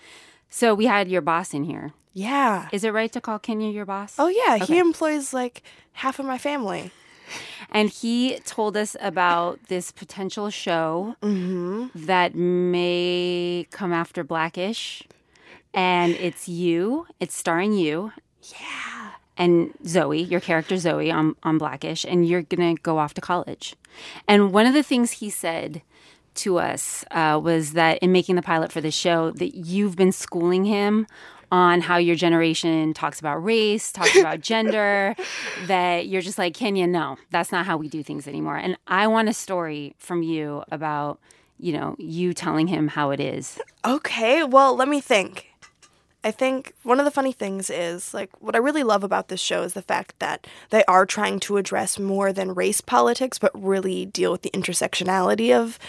So 0.52 0.76
we 0.76 0.86
had 0.86 1.08
your 1.08 1.22
boss 1.22 1.56
in 1.56 1.64
here. 1.64 1.94
Yeah. 2.14 2.68
Is 2.72 2.84
it 2.84 2.92
right 2.94 3.12
to 3.14 3.22
call 3.22 3.40
Kenya 3.40 3.70
your 3.70 3.86
boss? 3.86 4.16
Oh, 4.20 4.28
yeah. 4.28 4.56
Okay. 4.62 4.74
He 4.74 4.80
employs 4.80 5.34
like 5.34 5.64
half 5.94 6.20
of 6.20 6.26
my 6.26 6.38
family. 6.38 6.92
And 7.72 7.90
he 7.90 8.40
told 8.40 8.76
us 8.76 8.98
about 9.00 9.60
this 9.70 9.92
potential 9.92 10.50
show 10.50 11.16
Mm-hmm. 11.22 11.88
that 12.06 12.36
may 12.36 13.66
come 13.72 13.94
after 13.94 14.24
Blackish. 14.24 15.04
And 15.74 16.14
it's 16.16 16.50
you, 16.50 17.08
it's 17.22 17.36
starring 17.36 17.72
you. 17.74 18.12
Yeah. 18.44 19.12
And 19.38 19.74
Zoe, 19.88 20.22
your 20.22 20.42
character 20.42 20.76
Zoe 20.78 21.10
on, 21.10 21.36
on 21.44 21.58
Blackish, 21.58 22.04
and 22.04 22.28
you're 22.28 22.42
going 22.42 22.76
to 22.76 22.82
go 22.82 22.98
off 22.98 23.14
to 23.14 23.22
college. 23.22 23.76
And 24.28 24.52
one 24.52 24.66
of 24.66 24.74
the 24.74 24.84
things 24.84 25.12
he 25.14 25.30
said 25.30 25.82
to 26.36 26.60
us 26.60 27.06
uh, 27.12 27.40
was 27.42 27.72
that 27.74 27.98
in 28.00 28.12
making 28.12 28.36
the 28.36 28.42
pilot 28.42 28.72
for 28.72 28.82
the 28.82 28.92
show, 28.92 29.32
that 29.32 29.56
you've 29.56 29.96
been 29.96 30.12
schooling 30.12 30.66
him 30.66 31.08
on 31.52 31.82
how 31.82 31.98
your 31.98 32.16
generation 32.16 32.94
talks 32.94 33.20
about 33.20 33.44
race, 33.44 33.92
talks 33.92 34.16
about 34.18 34.40
gender, 34.42 35.16
that 35.66 36.08
you're 36.08 36.22
just 36.22 36.38
like, 36.38 36.54
Kenya, 36.54 36.88
no, 36.88 37.18
that's 37.30 37.52
not 37.52 37.66
how 37.66 37.78
we 37.78 37.90
do 37.90 38.02
things 38.02 38.28
anymore. 38.28 38.58
And 38.58 38.78
I 38.88 39.08
want 39.08 39.30
a 39.30 39.34
story 39.34 39.96
from 39.98 40.24
you 40.24 40.64
about, 40.72 41.20
you 41.60 41.74
know, 41.74 41.96
you 42.00 42.34
telling 42.34 42.68
him 42.68 42.88
how 42.88 43.12
it 43.12 43.20
is. 43.20 43.60
Okay, 43.84 44.44
well, 44.44 44.76
let 44.76 44.88
me 44.88 45.02
think. 45.02 45.48
I 46.24 46.30
think 46.30 46.74
one 46.84 47.00
of 47.00 47.06
the 47.06 47.12
funny 47.12 47.32
things 47.32 47.72
is 47.72 48.14
like 48.14 48.30
what 48.42 48.56
I 48.56 48.60
really 48.60 48.84
love 48.84 49.04
about 49.04 49.28
this 49.30 49.40
show 49.40 49.64
is 49.64 49.74
the 49.74 49.82
fact 49.82 50.20
that 50.20 50.46
they 50.70 50.84
are 50.86 51.06
trying 51.06 51.40
to 51.42 51.58
address 51.58 51.98
more 51.98 52.32
than 52.32 52.54
race 52.54 52.80
politics, 52.80 53.40
but 53.40 53.52
really 53.60 54.06
deal 54.06 54.32
with 54.32 54.44
the 54.44 54.52
intersectionality 54.52 55.52
of 55.52 55.80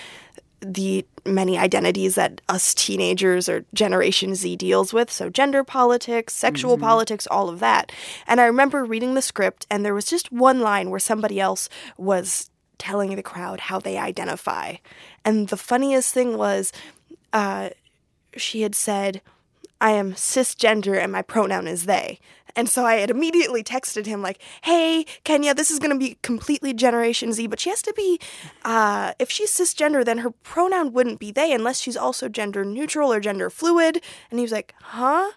the 0.64 1.04
many 1.26 1.58
identities 1.58 2.14
that 2.14 2.40
us 2.48 2.74
teenagers 2.74 3.48
or 3.48 3.64
Generation 3.74 4.34
Z 4.34 4.56
deals 4.56 4.92
with. 4.92 5.10
So, 5.10 5.28
gender 5.28 5.64
politics, 5.64 6.34
sexual 6.34 6.76
Mhm. 6.76 6.80
politics, 6.80 7.26
all 7.30 7.48
of 7.48 7.60
that. 7.60 7.92
And 8.26 8.40
I 8.40 8.46
remember 8.46 8.84
reading 8.84 9.14
the 9.14 9.22
script, 9.22 9.66
and 9.70 9.84
there 9.84 9.94
was 9.94 10.06
just 10.06 10.32
one 10.32 10.60
line 10.60 10.90
where 10.90 11.00
somebody 11.00 11.40
else 11.40 11.68
was 11.96 12.50
telling 12.78 13.14
the 13.14 13.22
crowd 13.22 13.60
how 13.60 13.78
they 13.78 13.96
identify. 13.96 14.76
And 15.24 15.48
the 15.48 15.56
funniest 15.56 16.12
thing 16.12 16.36
was, 16.36 16.72
uh, 17.32 17.70
she 18.36 18.62
had 18.62 18.74
said, 18.74 19.20
I 19.80 19.92
am 19.92 20.14
cisgender 20.14 21.00
and 21.00 21.10
my 21.12 21.22
pronoun 21.22 21.66
is 21.66 21.86
they. 21.86 22.20
And 22.56 22.68
so 22.68 22.84
I 22.84 22.96
had 22.96 23.10
immediately 23.10 23.62
texted 23.62 24.06
him 24.06 24.22
like, 24.22 24.40
"Hey, 24.62 25.04
Kenya, 25.24 25.54
this 25.54 25.70
is 25.70 25.78
going 25.78 25.92
to 25.92 25.98
be 25.98 26.16
completely 26.22 26.72
Generation 26.72 27.32
Z, 27.32 27.46
but 27.46 27.60
she 27.60 27.70
has 27.70 27.82
to 27.82 27.92
be 27.94 28.18
uh 28.64 29.12
if 29.18 29.30
she's 29.30 29.50
cisgender, 29.50 30.04
then 30.04 30.18
her 30.18 30.30
pronoun 30.30 30.92
wouldn't 30.92 31.18
be 31.18 31.30
they 31.32 31.52
unless 31.52 31.80
she's 31.80 31.96
also 31.96 32.28
gender 32.28 32.64
neutral 32.64 33.12
or 33.12 33.20
gender 33.20 33.50
fluid." 33.50 34.02
And 34.30 34.38
he 34.38 34.44
was 34.44 34.52
like, 34.52 34.74
"Huh?" 34.80 35.32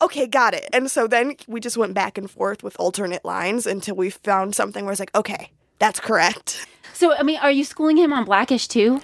Okay, 0.00 0.26
got 0.26 0.54
it. 0.54 0.68
And 0.72 0.90
so 0.90 1.06
then 1.06 1.34
we 1.48 1.60
just 1.60 1.76
went 1.76 1.94
back 1.94 2.16
and 2.16 2.30
forth 2.30 2.62
with 2.62 2.76
alternate 2.78 3.24
lines 3.24 3.66
until 3.66 3.96
we 3.96 4.10
found 4.10 4.54
something 4.54 4.84
where 4.84 4.92
it's 4.92 5.00
like, 5.00 5.14
"Okay, 5.14 5.50
that's 5.78 6.00
correct." 6.00 6.66
So, 6.92 7.12
I 7.12 7.24
mean, 7.24 7.38
are 7.42 7.50
you 7.50 7.64
schooling 7.64 7.96
him 7.96 8.12
on 8.12 8.24
Blackish 8.24 8.68
too? 8.68 9.00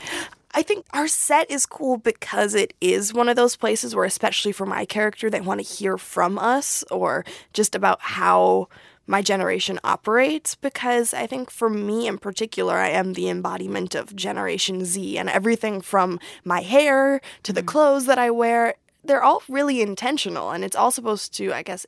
I 0.52 0.62
think 0.62 0.86
our 0.92 1.06
set 1.06 1.50
is 1.50 1.64
cool 1.64 1.96
because 1.96 2.54
it 2.54 2.74
is 2.80 3.14
one 3.14 3.28
of 3.28 3.36
those 3.36 3.56
places 3.56 3.94
where, 3.94 4.04
especially 4.04 4.52
for 4.52 4.66
my 4.66 4.84
character, 4.84 5.30
they 5.30 5.40
want 5.40 5.60
to 5.60 5.74
hear 5.74 5.96
from 5.96 6.38
us 6.38 6.82
or 6.90 7.24
just 7.52 7.74
about 7.74 8.00
how 8.00 8.68
my 9.06 9.22
generation 9.22 9.78
operates. 9.84 10.56
Because 10.56 11.14
I 11.14 11.26
think 11.26 11.50
for 11.50 11.70
me 11.70 12.08
in 12.08 12.18
particular, 12.18 12.74
I 12.74 12.88
am 12.88 13.12
the 13.12 13.28
embodiment 13.28 13.94
of 13.94 14.16
Generation 14.16 14.84
Z, 14.84 15.18
and 15.18 15.28
everything 15.28 15.80
from 15.80 16.18
my 16.44 16.62
hair 16.62 17.20
to 17.44 17.52
the 17.52 17.62
mm. 17.62 17.66
clothes 17.66 18.06
that 18.06 18.18
I 18.18 18.30
wear, 18.30 18.74
they're 19.04 19.22
all 19.22 19.42
really 19.48 19.80
intentional. 19.80 20.50
And 20.50 20.64
it's 20.64 20.76
all 20.76 20.90
supposed 20.90 21.32
to, 21.34 21.52
I 21.52 21.62
guess, 21.62 21.86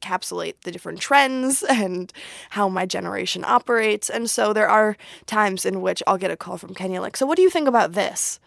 encapsulate 0.00 0.54
the 0.62 0.70
different 0.72 1.00
trends 1.00 1.62
and 1.68 2.12
how 2.50 2.68
my 2.68 2.86
generation 2.86 3.44
operates. 3.44 4.08
And 4.10 4.28
so 4.28 4.52
there 4.52 4.68
are 4.68 4.96
times 5.26 5.64
in 5.64 5.80
which 5.80 6.02
I'll 6.06 6.18
get 6.18 6.30
a 6.30 6.36
call 6.36 6.58
from 6.58 6.74
Kenya 6.74 7.00
like, 7.00 7.16
"So 7.16 7.26
what 7.26 7.36
do 7.36 7.42
you 7.42 7.50
think 7.50 7.68
about 7.68 7.92
this?" 7.92 8.40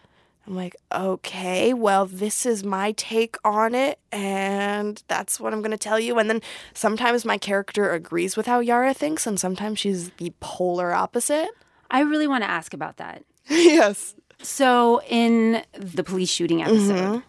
I'm 0.46 0.54
like, 0.54 0.76
"Okay, 0.92 1.72
well, 1.72 2.04
this 2.04 2.44
is 2.44 2.62
my 2.64 2.92
take 2.92 3.36
on 3.44 3.74
it 3.74 3.98
and 4.12 5.02
that's 5.08 5.40
what 5.40 5.54
I'm 5.54 5.60
going 5.62 5.70
to 5.70 5.78
tell 5.78 5.98
you." 5.98 6.18
And 6.18 6.28
then 6.28 6.42
sometimes 6.74 7.24
my 7.24 7.38
character 7.38 7.92
agrees 7.92 8.36
with 8.36 8.46
how 8.46 8.60
Yara 8.60 8.92
thinks 8.92 9.26
and 9.26 9.40
sometimes 9.40 9.78
she's 9.78 10.10
the 10.18 10.32
polar 10.40 10.92
opposite. 10.92 11.48
I 11.90 12.00
really 12.00 12.26
want 12.26 12.44
to 12.44 12.50
ask 12.50 12.74
about 12.74 12.96
that. 12.98 13.22
yes. 13.48 14.14
So, 14.42 15.00
in 15.08 15.62
the 15.72 16.04
police 16.04 16.28
shooting 16.30 16.60
episode, 16.62 17.22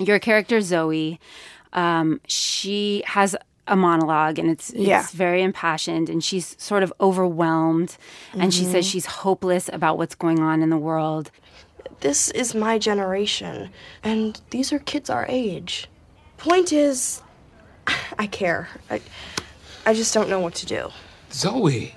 Mm-hmm. 0.00 0.04
your 0.04 0.18
character 0.18 0.60
Zoe, 0.60 1.20
um, 1.72 2.20
she 2.26 3.04
has 3.06 3.36
a 3.70 3.76
monologue 3.76 4.38
and 4.38 4.50
it's 4.50 4.72
Yeah. 4.74 5.00
it's 5.00 5.12
very 5.12 5.42
impassioned 5.42 6.10
and 6.10 6.22
she's 6.22 6.54
sort 6.58 6.82
of 6.82 6.92
overwhelmed 7.00 7.96
and 8.34 8.52
she 8.52 8.64
says 8.64 8.84
Mhm. 8.86 8.90
she's 8.92 9.06
hopeless 9.06 9.70
about 9.72 9.96
what's 9.96 10.14
going 10.14 10.40
on 10.40 10.62
in 10.62 10.68
the 10.70 10.76
world. 10.76 11.30
This 12.00 12.30
is 12.32 12.54
my 12.54 12.78
generation 12.78 13.70
and 14.02 14.40
these 14.50 14.72
are 14.72 14.78
kids 14.80 15.08
our 15.08 15.24
age. 15.28 15.88
Point 16.36 16.72
is 16.72 17.22
I 18.18 18.26
care. 18.26 18.68
I 18.90 19.00
I 19.86 19.94
just 19.94 20.12
don't 20.12 20.28
know 20.28 20.40
what 20.40 20.54
to 20.56 20.66
do. 20.66 20.90
Zoe, 21.32 21.94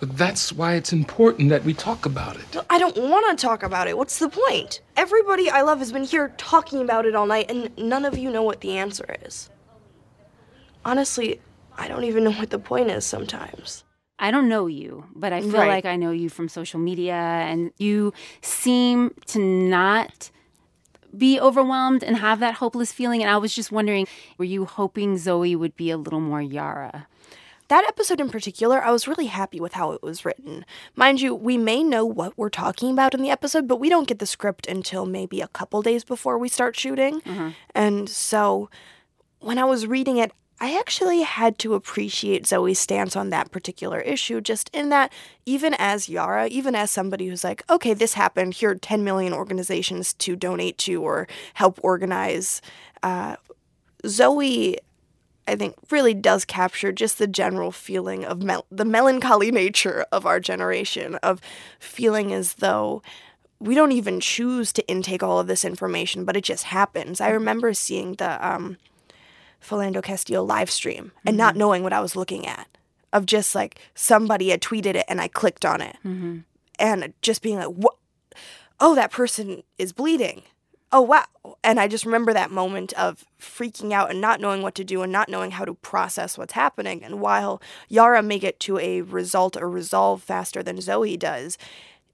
that's 0.00 0.52
why 0.52 0.74
it's 0.74 0.92
important 0.92 1.50
that 1.50 1.64
we 1.64 1.72
talk 1.74 2.04
about 2.06 2.36
it. 2.36 2.56
I 2.68 2.78
don't 2.78 2.96
want 2.96 3.38
to 3.38 3.46
talk 3.46 3.62
about 3.62 3.86
it. 3.88 3.96
What's 3.96 4.18
the 4.18 4.28
point? 4.28 4.80
Everybody 4.96 5.48
I 5.50 5.62
love 5.62 5.78
has 5.78 5.92
been 5.92 6.04
here 6.04 6.32
talking 6.36 6.80
about 6.82 7.06
it 7.06 7.14
all 7.14 7.26
night, 7.26 7.46
and 7.50 7.70
none 7.78 8.04
of 8.04 8.16
you 8.18 8.30
know 8.30 8.42
what 8.42 8.60
the 8.60 8.76
answer 8.76 9.16
is. 9.24 9.48
Honestly, 10.86 11.40
I 11.76 11.88
don't 11.88 12.04
even 12.04 12.22
know 12.24 12.30
what 12.30 12.50
the 12.50 12.60
point 12.60 12.90
is 12.90 13.04
sometimes. 13.04 13.82
I 14.20 14.30
don't 14.30 14.48
know 14.48 14.66
you, 14.68 15.04
but 15.14 15.32
I 15.32 15.40
feel 15.40 15.50
Right. 15.50 15.68
like 15.68 15.84
I 15.84 15.96
know 15.96 16.12
you 16.12 16.28
from 16.30 16.48
social 16.48 16.78
media 16.78 17.14
and 17.14 17.72
you 17.76 18.12
seem 18.40 19.14
to 19.26 19.40
not 19.40 20.30
be 21.16 21.40
overwhelmed 21.40 22.04
and 22.04 22.16
have 22.18 22.38
that 22.40 22.54
hopeless 22.54 22.92
feeling 22.92 23.20
and 23.22 23.30
I 23.30 23.36
was 23.38 23.52
just 23.54 23.72
wondering 23.72 24.06
were 24.38 24.44
you 24.44 24.64
hoping 24.64 25.18
Zoe 25.18 25.56
would 25.56 25.74
be 25.76 25.90
a 25.90 25.96
little 25.96 26.20
more 26.20 26.40
Yara? 26.40 27.08
That 27.68 27.84
episode 27.88 28.20
in 28.20 28.30
particular, 28.30 28.80
I 28.80 28.92
was 28.92 29.08
really 29.08 29.26
happy 29.26 29.58
with 29.58 29.72
how 29.72 29.90
it 29.90 30.02
was 30.02 30.24
written. 30.24 30.64
Mind 30.94 31.20
you, 31.20 31.34
we 31.34 31.58
may 31.58 31.82
know 31.82 32.04
what 32.06 32.32
we're 32.38 32.48
talking 32.48 32.92
about 32.92 33.12
in 33.12 33.22
the 33.22 33.30
episode, 33.30 33.66
but 33.66 33.80
we 33.80 33.88
don't 33.88 34.06
get 34.06 34.20
the 34.20 34.26
script 34.26 34.68
until 34.68 35.04
maybe 35.04 35.40
a 35.40 35.48
couple 35.48 35.82
days 35.82 36.04
before 36.04 36.38
we 36.38 36.48
start 36.48 36.76
shooting. 36.76 37.20
Uh-huh. 37.26 37.50
And 37.74 38.08
so 38.08 38.70
when 39.40 39.58
I 39.58 39.64
was 39.64 39.88
reading 39.88 40.18
it, 40.18 40.30
I 40.58 40.78
actually 40.78 41.20
had 41.20 41.58
to 41.58 41.74
appreciate 41.74 42.46
Zoe's 42.46 42.78
stance 42.78 43.14
on 43.14 43.28
that 43.30 43.50
particular 43.50 44.00
issue, 44.00 44.40
just 44.40 44.70
in 44.72 44.88
that, 44.88 45.12
even 45.44 45.74
as 45.78 46.08
Yara, 46.08 46.46
even 46.46 46.74
as 46.74 46.90
somebody 46.90 47.28
who's 47.28 47.44
like, 47.44 47.62
okay, 47.68 47.92
this 47.92 48.14
happened, 48.14 48.54
here 48.54 48.70
are 48.70 48.74
10 48.74 49.04
million 49.04 49.34
organizations 49.34 50.14
to 50.14 50.34
donate 50.34 50.78
to 50.78 51.02
or 51.02 51.28
help 51.54 51.78
organize, 51.82 52.62
uh, 53.02 53.36
Zoe, 54.06 54.78
I 55.46 55.56
think, 55.56 55.74
really 55.90 56.14
does 56.14 56.46
capture 56.46 56.90
just 56.90 57.18
the 57.18 57.26
general 57.26 57.70
feeling 57.70 58.24
of 58.24 58.42
mel- 58.42 58.66
the 58.70 58.84
melancholy 58.86 59.50
nature 59.52 60.06
of 60.10 60.24
our 60.24 60.40
generation, 60.40 61.16
of 61.16 61.42
feeling 61.78 62.32
as 62.32 62.54
though 62.54 63.02
we 63.58 63.74
don't 63.74 63.92
even 63.92 64.20
choose 64.20 64.72
to 64.72 64.86
intake 64.88 65.22
all 65.22 65.38
of 65.38 65.46
this 65.48 65.64
information, 65.66 66.24
but 66.24 66.36
it 66.36 66.44
just 66.44 66.64
happens. 66.64 67.20
I 67.20 67.28
remember 67.28 67.74
seeing 67.74 68.14
the, 68.14 68.46
um, 68.46 68.78
Philando 69.66 70.02
Castillo 70.02 70.42
live 70.42 70.70
stream 70.70 71.12
and 71.24 71.32
mm-hmm. 71.32 71.38
not 71.38 71.56
knowing 71.56 71.82
what 71.82 71.92
I 71.92 72.00
was 72.00 72.16
looking 72.16 72.46
at. 72.46 72.68
Of 73.12 73.24
just 73.24 73.54
like 73.54 73.78
somebody 73.94 74.50
had 74.50 74.60
tweeted 74.60 74.94
it 74.94 75.06
and 75.08 75.20
I 75.20 75.28
clicked 75.28 75.64
on 75.64 75.80
it. 75.80 75.96
Mm-hmm. 76.04 76.38
And 76.78 77.14
just 77.22 77.40
being 77.40 77.56
like, 77.56 77.68
what? 77.68 77.94
Oh, 78.78 78.94
that 78.94 79.10
person 79.10 79.62
is 79.78 79.92
bleeding. 79.92 80.42
Oh, 80.92 81.00
wow. 81.00 81.24
And 81.64 81.80
I 81.80 81.88
just 81.88 82.04
remember 82.04 82.32
that 82.32 82.50
moment 82.50 82.92
of 82.92 83.24
freaking 83.40 83.92
out 83.92 84.10
and 84.10 84.20
not 84.20 84.40
knowing 84.40 84.60
what 84.60 84.74
to 84.74 84.84
do 84.84 85.02
and 85.02 85.10
not 85.10 85.28
knowing 85.28 85.52
how 85.52 85.64
to 85.64 85.74
process 85.74 86.36
what's 86.36 86.52
happening. 86.52 87.02
And 87.02 87.20
while 87.20 87.62
Yara 87.88 88.22
may 88.22 88.38
get 88.38 88.60
to 88.60 88.78
a 88.78 89.00
result 89.00 89.56
or 89.56 89.70
resolve 89.70 90.22
faster 90.22 90.62
than 90.62 90.80
Zoe 90.80 91.16
does, 91.16 91.56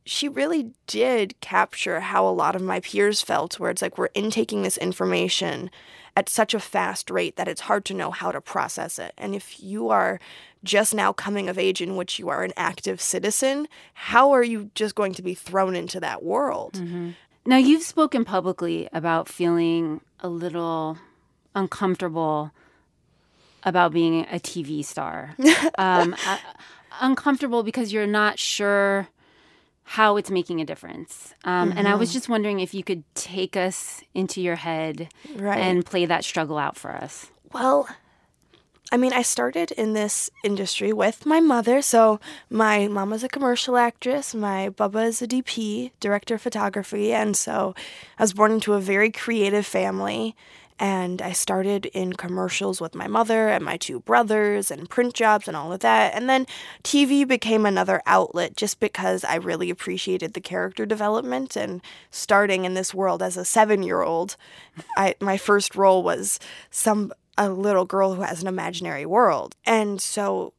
she 0.04 0.28
really 0.28 0.72
did 0.86 1.40
capture 1.40 2.00
how 2.00 2.26
a 2.26 2.30
lot 2.30 2.56
of 2.56 2.62
my 2.62 2.80
peers 2.80 3.22
felt, 3.22 3.60
where 3.60 3.70
it's 3.70 3.82
like 3.82 3.98
we're 3.98 4.08
intaking 4.14 4.62
this 4.62 4.78
information 4.78 5.70
at 6.16 6.28
such 6.28 6.54
a 6.54 6.60
fast 6.60 7.10
rate 7.10 7.36
that 7.36 7.48
it's 7.48 7.62
hard 7.62 7.84
to 7.86 7.94
know 7.94 8.10
how 8.10 8.30
to 8.30 8.40
process 8.40 8.98
it. 8.98 9.12
And 9.16 9.34
if 9.34 9.62
you 9.62 9.88
are 9.88 10.20
just 10.64 10.94
now 10.94 11.12
coming 11.12 11.48
of 11.48 11.58
age 11.58 11.80
in 11.80 11.96
which 11.96 12.18
you 12.18 12.28
are 12.28 12.44
an 12.44 12.52
active 12.56 13.00
citizen, 13.00 13.66
how 13.94 14.30
are 14.32 14.42
you 14.42 14.70
just 14.74 14.94
going 14.94 15.14
to 15.14 15.22
be 15.22 15.34
thrown 15.34 15.74
into 15.74 16.00
that 16.00 16.22
world? 16.22 16.74
Mm-hmm. 16.74 17.10
Now, 17.44 17.56
you've 17.56 17.82
spoken 17.82 18.24
publicly 18.24 18.88
about 18.92 19.28
feeling 19.28 20.00
a 20.20 20.28
little 20.28 20.98
uncomfortable 21.54 22.52
about 23.64 23.92
being 23.92 24.26
a 24.26 24.38
TV 24.38 24.84
star. 24.84 25.34
um, 25.78 26.14
uh, 26.26 26.38
uncomfortable 27.00 27.62
because 27.62 27.92
you're 27.92 28.06
not 28.06 28.38
sure 28.38 29.08
how 29.84 30.16
it's 30.16 30.30
making 30.30 30.60
a 30.60 30.64
difference. 30.64 31.34
Um, 31.44 31.70
mm-hmm. 31.70 31.78
And 31.78 31.88
I 31.88 31.94
was 31.94 32.10
mm-hmm. 32.10 32.14
just 32.14 32.28
wondering 32.28 32.60
if 32.60 32.74
you 32.74 32.84
could 32.84 33.04
take 33.14 33.56
us 33.56 34.02
into 34.14 34.40
your 34.40 34.56
head 34.56 35.08
right. 35.36 35.58
and 35.58 35.84
play 35.84 36.06
that 36.06 36.24
struggle 36.24 36.58
out 36.58 36.76
for 36.76 36.92
us. 36.92 37.26
Well, 37.52 37.88
I 38.92 38.98
mean, 38.98 39.14
I 39.14 39.22
started 39.22 39.70
in 39.72 39.94
this 39.94 40.30
industry 40.44 40.92
with 40.92 41.24
my 41.24 41.40
mother. 41.40 41.80
So 41.80 42.20
my 42.50 42.88
mom 42.88 43.08
was 43.08 43.24
a 43.24 43.28
commercial 43.28 43.78
actress. 43.78 44.34
My 44.34 44.68
baba 44.68 45.00
is 45.04 45.22
a 45.22 45.26
DP, 45.26 45.92
director 45.98 46.34
of 46.34 46.42
photography. 46.42 47.10
And 47.12 47.34
so 47.34 47.74
I 48.18 48.22
was 48.22 48.34
born 48.34 48.52
into 48.52 48.74
a 48.74 48.80
very 48.80 49.10
creative 49.10 49.64
family. 49.64 50.36
And 50.78 51.22
I 51.22 51.32
started 51.32 51.86
in 51.86 52.14
commercials 52.14 52.80
with 52.80 52.94
my 52.94 53.06
mother 53.06 53.48
and 53.48 53.64
my 53.64 53.76
two 53.76 54.00
brothers 54.00 54.70
and 54.70 54.88
print 54.88 55.14
jobs 55.14 55.46
and 55.46 55.56
all 55.56 55.72
of 55.72 55.80
that. 55.80 56.14
And 56.14 56.28
then 56.28 56.46
TV 56.82 57.26
became 57.26 57.64
another 57.64 58.02
outlet 58.06 58.56
just 58.56 58.80
because 58.80 59.24
I 59.24 59.36
really 59.36 59.70
appreciated 59.70 60.34
the 60.34 60.40
character 60.40 60.84
development 60.84 61.56
and 61.56 61.82
starting 62.10 62.64
in 62.64 62.74
this 62.74 62.92
world 62.92 63.22
as 63.22 63.36
a 63.36 63.44
seven 63.44 63.82
year 63.82 64.02
old. 64.02 64.36
I 64.96 65.14
my 65.20 65.36
first 65.36 65.76
role 65.76 66.02
was 66.02 66.40
some 66.70 67.12
a 67.38 67.48
little 67.48 67.84
girl 67.84 68.14
who 68.14 68.22
has 68.22 68.42
an 68.42 68.48
imaginary 68.48 69.06
world. 69.06 69.56
And 69.64 70.00
so 70.00 70.52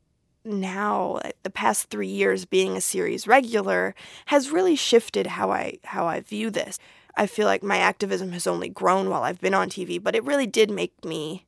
now 0.45 1.19
the 1.43 1.49
past 1.49 1.89
3 1.89 2.08
years 2.08 2.45
being 2.45 2.76
a 2.76 2.82
series 2.82 3.28
regular 3.28 3.95
has 4.26 4.52
really 4.52 4.76
shifted 4.76 5.28
how 5.28 5.52
I 5.52 5.80
how 5.84 6.06
I 6.06 6.19
view 6.19 6.49
this. 6.49 6.80
I 7.15 7.28
feel 7.28 7.45
like 7.45 7.63
my 7.63 7.78
activism 7.78 8.32
has 8.32 8.47
only 8.47 8.69
grown 8.69 9.10
while 9.10 9.23
I've 9.23 9.41
been 9.41 9.54
on 9.54 9.69
TV, 9.69 10.02
but 10.02 10.15
it 10.15 10.23
really 10.23 10.47
did 10.47 10.71
make 10.71 11.06
me 11.06 11.45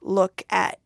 look 0.00 0.42
at 0.50 0.78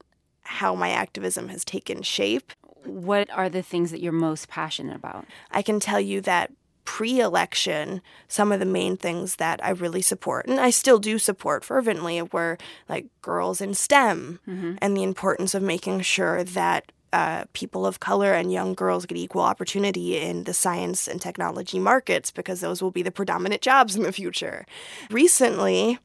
how 0.43 0.75
my 0.75 0.91
activism 0.91 1.49
has 1.49 1.65
taken 1.65 2.03
shape. 2.03 2.53
What 2.85 3.31
are 3.31 3.49
the 3.49 3.63
things 3.63 3.91
that 3.91 4.01
you're 4.01 4.13
most 4.13 4.49
passionate 4.49 4.97
about? 4.97 5.27
I 5.51 5.63
can 5.63 5.81
tell 5.81 6.01
you 6.01 6.21
that 6.23 6.53
pre 6.85 7.21
election, 7.21 8.01
some 8.29 8.53
of 8.53 8.61
the 8.61 8.67
main 8.67 8.97
things 8.97 9.37
that 9.37 9.63
I 9.65 9.71
really 9.71 10.03
support, 10.03 10.47
and 10.47 10.61
I 10.61 10.71
still 10.71 10.99
do 10.99 11.19
support 11.19 11.65
fervently, 11.65 12.23
were 12.23 12.59
like 12.89 13.07
girls 13.23 13.61
in 13.61 13.75
STEM 13.75 14.41
mm-hmm. 14.47 14.75
and 14.79 14.97
the 14.97 15.03
importance 15.03 15.55
of 15.55 15.63
making 15.63 16.03
sure 16.03 16.45
that 16.45 16.93
uh, 17.13 17.45
people 17.53 17.87
of 17.87 18.01
color 18.01 18.33
and 18.33 18.53
young 18.53 18.75
girls 18.75 19.07
get 19.07 19.17
equal 19.17 19.43
opportunity 19.43 20.19
in 20.19 20.45
the 20.45 20.55
science 20.55 21.07
and 21.07 21.21
technology 21.21 21.79
markets 21.79 22.31
because 22.31 22.61
those 22.61 22.83
will 22.83 22.91
be 22.91 23.03
the 23.03 23.11
predominant 23.11 23.63
jobs 23.63 23.97
in 23.97 24.03
the 24.03 24.13
future. 24.13 24.67
Recently, 25.11 25.99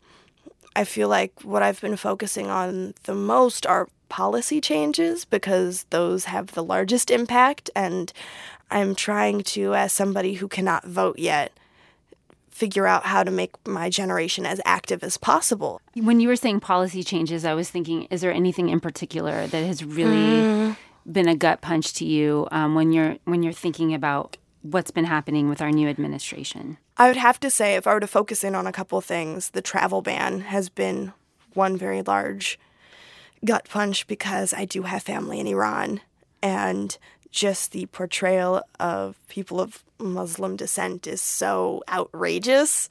I 0.76 0.86
feel 0.86 1.10
like 1.10 1.34
what 1.44 1.64
I've 1.64 1.82
been 1.82 1.98
focusing 1.98 2.48
on 2.48 2.94
the 3.04 3.16
most 3.16 3.66
are 3.66 3.90
policy 4.10 4.62
changes 4.62 5.26
because 5.26 5.86
those 5.90 6.26
have 6.26 6.48
the 6.48 6.64
largest 6.64 7.10
impact. 7.10 7.70
And 7.76 8.12
I'm 8.70 8.96
trying 8.96 9.42
to, 9.44 9.74
as 9.74 9.92
somebody 9.92 10.36
who 10.36 10.48
cannot 10.48 10.86
vote 10.86 11.20
yet, 11.20 11.52
figure 12.52 12.86
out 12.86 13.06
how 13.06 13.24
to 13.24 13.32
make 13.32 13.52
my 13.68 13.90
generation 13.90 14.46
as 14.46 14.62
active 14.66 15.04
as 15.04 15.18
possible. 15.18 15.82
When 15.96 16.20
you 16.20 16.28
were 16.28 16.36
saying 16.36 16.60
policy 16.60 17.04
changes, 17.04 17.44
I 17.44 17.54
was 17.54 17.70
thinking, 17.70 18.04
is 18.12 18.22
there 18.22 18.32
anything 18.32 18.70
in 18.70 18.80
particular 18.80 19.48
that 19.48 19.66
has 19.66 19.84
really 19.84 20.16
mm 20.16 20.76
been 21.10 21.28
a 21.28 21.36
gut 21.36 21.62
punch 21.62 21.94
to 21.96 22.06
you 22.06 22.48
um, 22.52 22.76
when 22.76 22.92
you're 22.92 23.18
when 23.26 23.44
you're 23.44 23.54
thinking 23.54 23.94
about 23.94 24.38
what's 24.62 24.92
been 24.92 25.06
happening 25.06 25.50
with 25.50 25.62
our 25.62 25.72
new 25.72 25.88
administration? 25.88 26.78
I 26.98 27.08
would 27.08 27.18
have 27.18 27.40
to 27.40 27.50
say, 27.50 27.76
if 27.76 27.88
I 27.88 27.94
were 27.94 28.00
to 28.00 28.08
focus 28.08 28.44
in 28.44 28.54
on 28.56 28.68
a 28.68 28.72
couple 28.72 29.02
things, 29.02 29.50
the 29.50 29.62
travel 29.62 30.02
ban 30.02 30.42
has 30.42 30.70
been 30.70 31.14
one 31.54 31.78
very 31.78 32.02
large 32.02 32.60
gut 33.44 33.68
punch 33.70 34.06
because 34.08 34.54
I 34.54 34.66
do 34.66 34.84
have 34.84 35.04
family 35.04 35.40
in 35.40 35.48
Iran, 35.48 36.02
and 36.42 36.98
just 37.32 37.72
the 37.72 37.86
portrayal 37.88 38.62
of 38.80 39.18
people 39.28 39.60
of 39.60 39.84
Muslim 40.00 40.56
descent 40.56 41.08
is 41.08 41.22
so 41.22 41.82
outrageous 41.90 42.90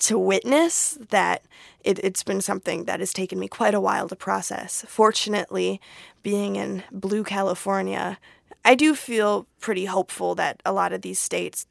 to 0.00 0.18
witness 0.18 0.98
that 1.10 1.44
it, 1.84 2.02
has 2.02 2.22
been 2.22 2.40
something 2.40 2.84
that 2.84 3.00
has 3.00 3.12
taken 3.12 3.38
me 3.38 3.48
quite 3.48 3.74
a 3.74 3.80
while 3.80 4.08
to 4.08 4.16
process. 4.16 4.84
Fortunately, 4.88 5.80
being 6.22 6.56
in 6.56 6.82
blue 6.90 7.24
California, 7.24 8.18
I 8.64 8.74
do 8.74 8.94
feel 8.94 9.46
pretty 9.60 9.86
hopeful 9.86 10.34
that 10.34 10.60
a 10.64 10.72
lot 10.72 10.92
of 10.92 11.02
these 11.02 11.18
states 11.18 11.66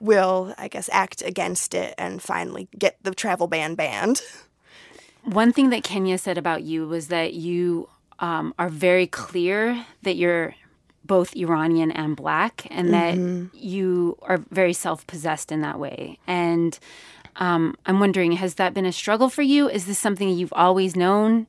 will, 0.00 0.54
I 0.58 0.68
guess, 0.68 0.88
act 0.92 1.22
against 1.22 1.74
it 1.74 1.94
and 1.96 2.22
finally 2.22 2.68
get 2.78 2.96
the 3.02 3.14
travel 3.14 3.46
ban 3.46 3.74
banned. 3.74 4.22
One 5.24 5.52
thing 5.52 5.70
that 5.70 5.84
Kenya 5.84 6.18
said 6.18 6.36
about 6.36 6.62
you 6.62 6.86
was 6.86 7.08
that 7.08 7.34
you 7.34 7.88
um, 8.18 8.54
are 8.58 8.68
very 8.68 9.06
clear 9.06 9.86
that 10.02 10.16
you're 10.16 10.54
both 11.04 11.34
Iranian 11.36 11.90
and 11.90 12.16
black, 12.16 12.66
and 12.70 12.90
mm-hmm. 12.90 13.42
that 13.44 13.58
you 13.58 14.16
are 14.22 14.38
very 14.50 14.72
self 14.72 15.06
possessed 15.06 15.50
in 15.50 15.60
that 15.60 15.78
way. 15.78 16.18
And 16.26 16.78
um, 17.36 17.76
I'm 17.86 18.00
wondering, 18.00 18.32
has 18.32 18.54
that 18.54 18.74
been 18.74 18.84
a 18.84 18.92
struggle 18.92 19.28
for 19.28 19.42
you? 19.42 19.68
Is 19.68 19.86
this 19.86 19.98
something 19.98 20.28
you've 20.28 20.52
always 20.52 20.96
known? 20.96 21.46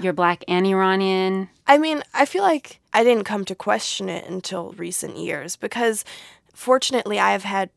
You're 0.00 0.12
black 0.12 0.44
and 0.48 0.66
Iranian? 0.66 1.48
I 1.66 1.78
mean, 1.78 2.02
I 2.12 2.24
feel 2.24 2.42
like 2.42 2.80
I 2.92 3.04
didn't 3.04 3.24
come 3.24 3.44
to 3.46 3.54
question 3.54 4.08
it 4.08 4.26
until 4.26 4.72
recent 4.72 5.16
years 5.16 5.56
because 5.56 6.04
fortunately 6.52 7.18
I've 7.18 7.44
had 7.44 7.70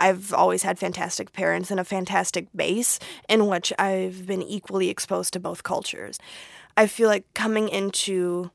I've 0.00 0.32
always 0.32 0.62
had 0.62 0.78
fantastic 0.78 1.32
parents 1.32 1.72
and 1.72 1.80
a 1.80 1.84
fantastic 1.84 2.46
base 2.54 3.00
in 3.28 3.48
which 3.48 3.72
I've 3.80 4.26
been 4.26 4.42
equally 4.42 4.90
exposed 4.90 5.32
to 5.32 5.40
both 5.40 5.64
cultures. 5.64 6.20
I 6.76 6.86
feel 6.86 7.08
like 7.08 7.24
coming 7.34 7.68
into 7.68 8.52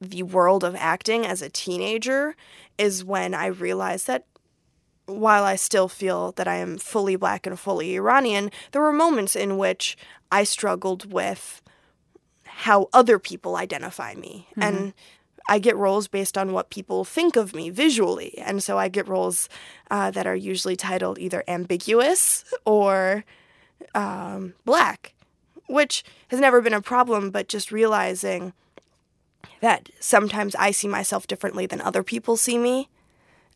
the 0.00 0.22
world 0.22 0.64
of 0.64 0.74
acting 0.76 1.26
as 1.26 1.42
a 1.42 1.50
teenager 1.50 2.34
is 2.78 3.04
when 3.04 3.34
I 3.34 3.46
realized 3.46 4.06
that 4.06 4.24
while 5.10 5.44
I 5.44 5.56
still 5.56 5.88
feel 5.88 6.32
that 6.32 6.48
I 6.48 6.56
am 6.56 6.78
fully 6.78 7.16
black 7.16 7.46
and 7.46 7.58
fully 7.58 7.94
Iranian, 7.96 8.50
there 8.72 8.82
were 8.82 8.92
moments 8.92 9.36
in 9.36 9.58
which 9.58 9.96
I 10.30 10.44
struggled 10.44 11.12
with 11.12 11.62
how 12.44 12.88
other 12.92 13.18
people 13.18 13.56
identify 13.56 14.14
me. 14.14 14.46
Mm-hmm. 14.50 14.62
And 14.62 14.94
I 15.48 15.58
get 15.58 15.76
roles 15.76 16.06
based 16.06 16.38
on 16.38 16.52
what 16.52 16.70
people 16.70 17.04
think 17.04 17.34
of 17.36 17.54
me 17.54 17.70
visually. 17.70 18.38
And 18.38 18.62
so 18.62 18.78
I 18.78 18.88
get 18.88 19.08
roles 19.08 19.48
uh, 19.90 20.10
that 20.12 20.26
are 20.26 20.36
usually 20.36 20.76
titled 20.76 21.18
either 21.18 21.42
ambiguous 21.48 22.44
or 22.64 23.24
um, 23.94 24.54
black, 24.64 25.14
which 25.66 26.04
has 26.28 26.38
never 26.38 26.60
been 26.60 26.74
a 26.74 26.82
problem, 26.82 27.30
but 27.30 27.48
just 27.48 27.72
realizing 27.72 28.52
that 29.60 29.88
sometimes 29.98 30.54
I 30.54 30.70
see 30.70 30.88
myself 30.88 31.26
differently 31.26 31.66
than 31.66 31.80
other 31.80 32.02
people 32.02 32.36
see 32.36 32.58
me. 32.58 32.88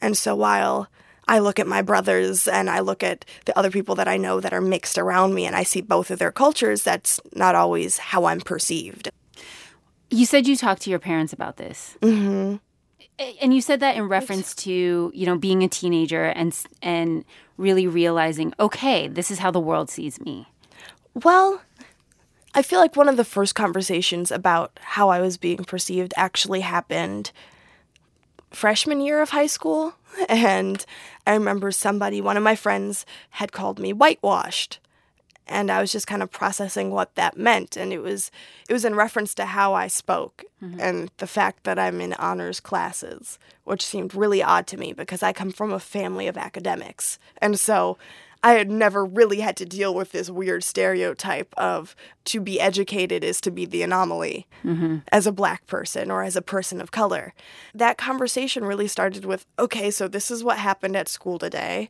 And 0.00 0.16
so 0.16 0.34
while 0.34 0.88
I 1.26 1.38
look 1.38 1.58
at 1.58 1.66
my 1.66 1.82
brothers 1.82 2.46
and 2.48 2.68
I 2.68 2.80
look 2.80 3.02
at 3.02 3.24
the 3.46 3.56
other 3.58 3.70
people 3.70 3.94
that 3.96 4.08
I 4.08 4.16
know 4.16 4.40
that 4.40 4.52
are 4.52 4.60
mixed 4.60 4.98
around 4.98 5.34
me 5.34 5.46
and 5.46 5.56
I 5.56 5.62
see 5.62 5.80
both 5.80 6.10
of 6.10 6.18
their 6.18 6.32
cultures, 6.32 6.82
that's 6.82 7.20
not 7.34 7.54
always 7.54 7.98
how 7.98 8.26
I'm 8.26 8.40
perceived. 8.40 9.10
You 10.10 10.26
said 10.26 10.46
you 10.46 10.56
talked 10.56 10.82
to 10.82 10.90
your 10.90 10.98
parents 10.98 11.32
about 11.32 11.56
this. 11.56 11.96
Mm-hmm. 12.00 12.56
And 13.40 13.54
you 13.54 13.60
said 13.60 13.80
that 13.80 13.96
in 13.96 14.08
reference 14.08 14.54
to, 14.56 15.12
you 15.14 15.26
know, 15.26 15.38
being 15.38 15.62
a 15.62 15.68
teenager 15.68 16.24
and 16.24 16.56
and 16.82 17.24
really 17.56 17.86
realizing, 17.86 18.52
okay, 18.58 19.06
this 19.06 19.30
is 19.30 19.38
how 19.38 19.52
the 19.52 19.60
world 19.60 19.88
sees 19.88 20.20
me. 20.20 20.48
Well, 21.14 21.62
I 22.54 22.62
feel 22.62 22.80
like 22.80 22.96
one 22.96 23.08
of 23.08 23.16
the 23.16 23.24
first 23.24 23.54
conversations 23.54 24.32
about 24.32 24.78
how 24.80 25.10
I 25.10 25.20
was 25.20 25.36
being 25.36 25.64
perceived 25.64 26.12
actually 26.16 26.60
happened 26.60 27.30
freshman 28.54 29.00
year 29.00 29.20
of 29.22 29.30
high 29.30 29.46
school. 29.46 29.94
And 30.28 30.86
I 31.26 31.34
remember 31.34 31.72
somebody, 31.72 32.20
one 32.20 32.36
of 32.36 32.42
my 32.44 32.54
friends, 32.54 33.04
had 33.30 33.50
called 33.50 33.80
me 33.80 33.92
whitewashed. 33.92 34.78
And 35.48 35.72
I 35.72 35.80
was 35.80 35.90
just 35.90 36.06
kind 36.06 36.22
of 36.22 36.30
processing 36.30 36.92
what 36.92 37.16
that 37.16 37.36
meant. 37.36 37.76
And 37.76 37.92
it 37.92 37.98
was 37.98 38.30
it 38.68 38.72
was 38.72 38.84
in 38.84 38.94
reference 38.94 39.34
to 39.34 39.44
how 39.44 39.74
I 39.74 39.88
spoke 39.88 40.44
mm-hmm. 40.62 40.80
and 40.80 41.10
the 41.16 41.26
fact 41.26 41.64
that 41.64 41.80
I'm 41.80 42.00
in 42.00 42.12
honors 42.14 42.60
classes, 42.60 43.40
which 43.64 43.84
seemed 43.84 44.14
really 44.14 44.40
odd 44.40 44.68
to 44.68 44.76
me 44.76 44.92
because 44.92 45.22
I 45.22 45.32
come 45.32 45.50
from 45.50 45.72
a 45.72 45.80
family 45.80 46.28
of 46.28 46.36
academics. 46.36 47.18
And 47.38 47.58
so 47.58 47.98
I 48.44 48.52
had 48.52 48.70
never 48.70 49.06
really 49.06 49.40
had 49.40 49.56
to 49.56 49.64
deal 49.64 49.94
with 49.94 50.12
this 50.12 50.28
weird 50.28 50.62
stereotype 50.62 51.54
of 51.56 51.96
to 52.26 52.42
be 52.42 52.60
educated 52.60 53.24
is 53.24 53.40
to 53.40 53.50
be 53.50 53.64
the 53.64 53.82
anomaly 53.82 54.46
mm-hmm. 54.62 54.98
as 55.10 55.26
a 55.26 55.32
black 55.32 55.66
person 55.66 56.10
or 56.10 56.22
as 56.22 56.36
a 56.36 56.42
person 56.42 56.78
of 56.78 56.90
color. 56.90 57.32
That 57.74 57.96
conversation 57.96 58.66
really 58.66 58.86
started 58.86 59.24
with 59.24 59.46
okay, 59.58 59.90
so 59.90 60.08
this 60.08 60.30
is 60.30 60.44
what 60.44 60.58
happened 60.58 60.94
at 60.94 61.08
school 61.08 61.38
today. 61.38 61.88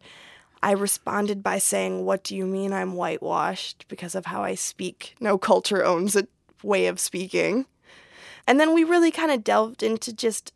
I 0.62 0.70
responded 0.70 1.42
by 1.42 1.58
saying, 1.58 2.04
What 2.04 2.22
do 2.22 2.36
you 2.36 2.46
mean 2.46 2.72
I'm 2.72 2.94
whitewashed? 2.94 3.86
Because 3.88 4.14
of 4.14 4.26
how 4.26 4.44
I 4.44 4.54
speak. 4.54 5.16
No 5.18 5.36
culture 5.36 5.84
owns 5.84 6.14
a 6.14 6.28
way 6.62 6.86
of 6.86 7.00
speaking. 7.00 7.66
And 8.46 8.60
then 8.60 8.72
we 8.72 8.84
really 8.84 9.10
kind 9.10 9.32
of 9.32 9.42
delved 9.42 9.82
into 9.82 10.12
just 10.12 10.52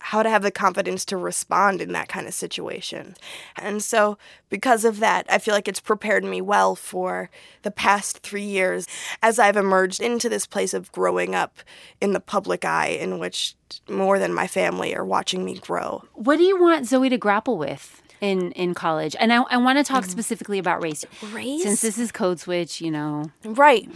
how 0.00 0.22
to 0.22 0.30
have 0.30 0.42
the 0.42 0.50
confidence 0.50 1.04
to 1.04 1.16
respond 1.16 1.80
in 1.80 1.92
that 1.92 2.08
kind 2.08 2.26
of 2.26 2.34
situation. 2.34 3.14
And 3.56 3.82
so, 3.82 4.18
because 4.48 4.84
of 4.84 4.98
that, 5.00 5.26
I 5.28 5.38
feel 5.38 5.54
like 5.54 5.68
it's 5.68 5.80
prepared 5.80 6.24
me 6.24 6.40
well 6.40 6.74
for 6.74 7.30
the 7.62 7.70
past 7.70 8.18
three 8.18 8.42
years 8.42 8.86
as 9.22 9.38
I've 9.38 9.56
emerged 9.56 10.00
into 10.00 10.28
this 10.28 10.46
place 10.46 10.74
of 10.74 10.90
growing 10.92 11.34
up 11.34 11.58
in 12.00 12.12
the 12.12 12.20
public 12.20 12.64
eye, 12.64 12.88
in 12.88 13.18
which 13.18 13.54
more 13.88 14.18
than 14.18 14.34
my 14.34 14.46
family 14.46 14.96
are 14.96 15.04
watching 15.04 15.44
me 15.44 15.58
grow. 15.58 16.02
What 16.14 16.38
do 16.38 16.44
you 16.44 16.60
want 16.60 16.86
Zoe 16.86 17.08
to 17.08 17.18
grapple 17.18 17.58
with? 17.58 18.02
In 18.20 18.52
in 18.52 18.74
college 18.74 19.16
and 19.18 19.32
i, 19.32 19.42
I 19.42 19.56
want 19.56 19.78
to 19.78 19.84
talk 19.84 20.04
mm. 20.04 20.10
specifically 20.10 20.58
about 20.58 20.82
race 20.82 21.04
race 21.32 21.62
since 21.62 21.80
this 21.80 21.98
is 21.98 22.12
code 22.12 22.38
switch 22.38 22.80
you 22.80 22.90
know 22.90 23.30
right 23.44 23.88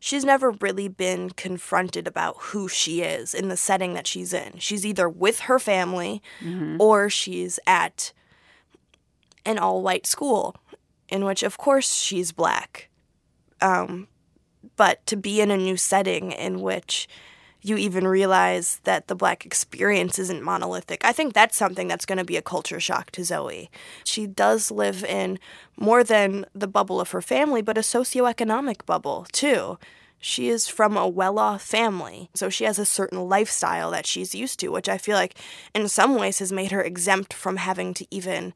she's 0.00 0.24
never 0.24 0.50
really 0.50 0.88
been 0.88 1.30
confronted 1.30 2.08
about 2.08 2.34
who 2.38 2.66
she 2.66 3.02
is 3.02 3.34
in 3.34 3.48
the 3.48 3.56
setting 3.56 3.92
that 3.94 4.06
she's 4.06 4.32
in. 4.32 4.58
She's 4.58 4.84
either 4.84 5.08
with 5.08 5.40
her 5.40 5.58
family 5.58 6.22
mm-hmm. 6.40 6.80
or 6.80 7.10
she's 7.10 7.60
at 7.66 8.12
an 9.44 9.58
all 9.58 9.82
white 9.82 10.06
school, 10.06 10.56
in 11.08 11.24
which, 11.24 11.42
of 11.42 11.58
course, 11.58 11.94
she's 11.94 12.32
black. 12.32 12.88
Um, 13.60 14.08
but 14.76 15.04
to 15.06 15.16
be 15.16 15.40
in 15.40 15.50
a 15.50 15.56
new 15.56 15.76
setting 15.76 16.32
in 16.32 16.62
which 16.62 17.06
you 17.62 17.76
even 17.76 18.06
realize 18.06 18.80
that 18.84 19.08
the 19.08 19.14
black 19.14 19.44
experience 19.44 20.18
isn't 20.18 20.42
monolithic. 20.42 21.04
I 21.04 21.12
think 21.12 21.34
that's 21.34 21.56
something 21.56 21.88
that's 21.88 22.06
going 22.06 22.18
to 22.18 22.24
be 22.24 22.36
a 22.36 22.42
culture 22.42 22.80
shock 22.80 23.10
to 23.12 23.24
Zoe. 23.24 23.70
She 24.04 24.26
does 24.26 24.70
live 24.70 25.04
in 25.04 25.38
more 25.76 26.02
than 26.02 26.46
the 26.54 26.68
bubble 26.68 27.00
of 27.00 27.10
her 27.10 27.22
family, 27.22 27.62
but 27.62 27.78
a 27.78 27.82
socioeconomic 27.82 28.86
bubble 28.86 29.26
too. 29.32 29.78
She 30.22 30.48
is 30.48 30.68
from 30.68 30.96
a 30.96 31.08
well 31.08 31.38
off 31.38 31.62
family, 31.62 32.28
so 32.34 32.50
she 32.50 32.64
has 32.64 32.78
a 32.78 32.84
certain 32.84 33.28
lifestyle 33.28 33.90
that 33.90 34.06
she's 34.06 34.34
used 34.34 34.60
to, 34.60 34.68
which 34.68 34.88
I 34.88 34.98
feel 34.98 35.16
like 35.16 35.34
in 35.74 35.88
some 35.88 36.16
ways 36.16 36.40
has 36.40 36.52
made 36.52 36.72
her 36.72 36.82
exempt 36.82 37.32
from 37.32 37.56
having 37.56 37.94
to 37.94 38.06
even 38.10 38.52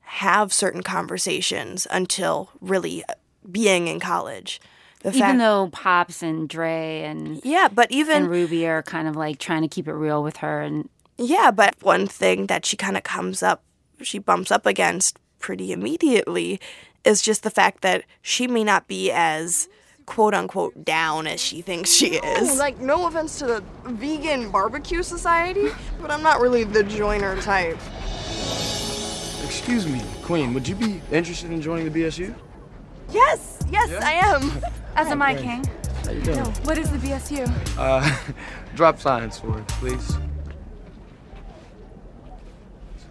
have 0.00 0.52
certain 0.52 0.82
conversations 0.82 1.86
until 1.92 2.50
really 2.60 3.04
uh, 3.04 3.14
being 3.48 3.86
in 3.86 4.00
college. 4.00 4.60
The 5.00 5.08
even 5.10 5.20
fact, 5.20 5.38
though 5.38 5.70
Pops 5.72 6.22
and 6.22 6.48
Dre 6.48 7.02
and 7.02 7.40
yeah, 7.42 7.68
but 7.72 7.90
even 7.90 8.24
and 8.24 8.30
Ruby 8.30 8.66
are 8.66 8.82
kind 8.82 9.08
of 9.08 9.16
like 9.16 9.38
trying 9.38 9.62
to 9.62 9.68
keep 9.68 9.88
it 9.88 9.94
real 9.94 10.22
with 10.22 10.38
her, 10.38 10.60
and 10.60 10.88
yeah, 11.16 11.50
but 11.50 11.74
one 11.82 12.06
thing 12.06 12.46
that 12.46 12.66
she 12.66 12.76
kind 12.76 12.96
of 12.96 13.02
comes 13.02 13.42
up, 13.42 13.62
she 14.02 14.18
bumps 14.18 14.50
up 14.50 14.66
against 14.66 15.18
pretty 15.38 15.72
immediately, 15.72 16.60
is 17.04 17.22
just 17.22 17.42
the 17.42 17.50
fact 17.50 17.80
that 17.80 18.04
she 18.20 18.46
may 18.46 18.62
not 18.62 18.88
be 18.88 19.10
as 19.10 19.68
quote 20.04 20.34
unquote 20.34 20.84
down 20.84 21.26
as 21.26 21.40
she 21.40 21.62
thinks 21.62 21.90
she 21.90 22.16
is. 22.16 22.58
Like, 22.58 22.78
no 22.78 23.06
offense 23.06 23.38
to 23.38 23.46
the 23.46 23.64
vegan 23.84 24.50
barbecue 24.50 25.02
society, 25.02 25.68
but 26.00 26.10
I'm 26.10 26.22
not 26.22 26.40
really 26.40 26.64
the 26.64 26.82
joiner 26.82 27.40
type. 27.40 27.78
Excuse 29.44 29.86
me, 29.86 30.02
Queen, 30.22 30.52
would 30.52 30.68
you 30.68 30.74
be 30.74 31.00
interested 31.10 31.50
in 31.50 31.62
joining 31.62 31.90
the 31.90 32.02
BSU? 32.02 32.34
Yes, 33.10 33.58
yes, 33.70 33.88
yeah? 33.90 34.00
I 34.02 34.12
am. 34.12 34.62
As 34.96 35.08
am 35.08 35.22
I, 35.22 35.34
King. 35.34 35.64
How 36.04 36.10
you 36.12 36.22
doing? 36.22 36.44
What 36.64 36.78
is 36.78 36.90
the 36.90 36.98
BSU? 36.98 37.50
Uh, 37.78 38.32
drop 38.74 39.00
science 39.00 39.38
for 39.38 39.58
it, 39.58 39.68
please. 39.68 40.16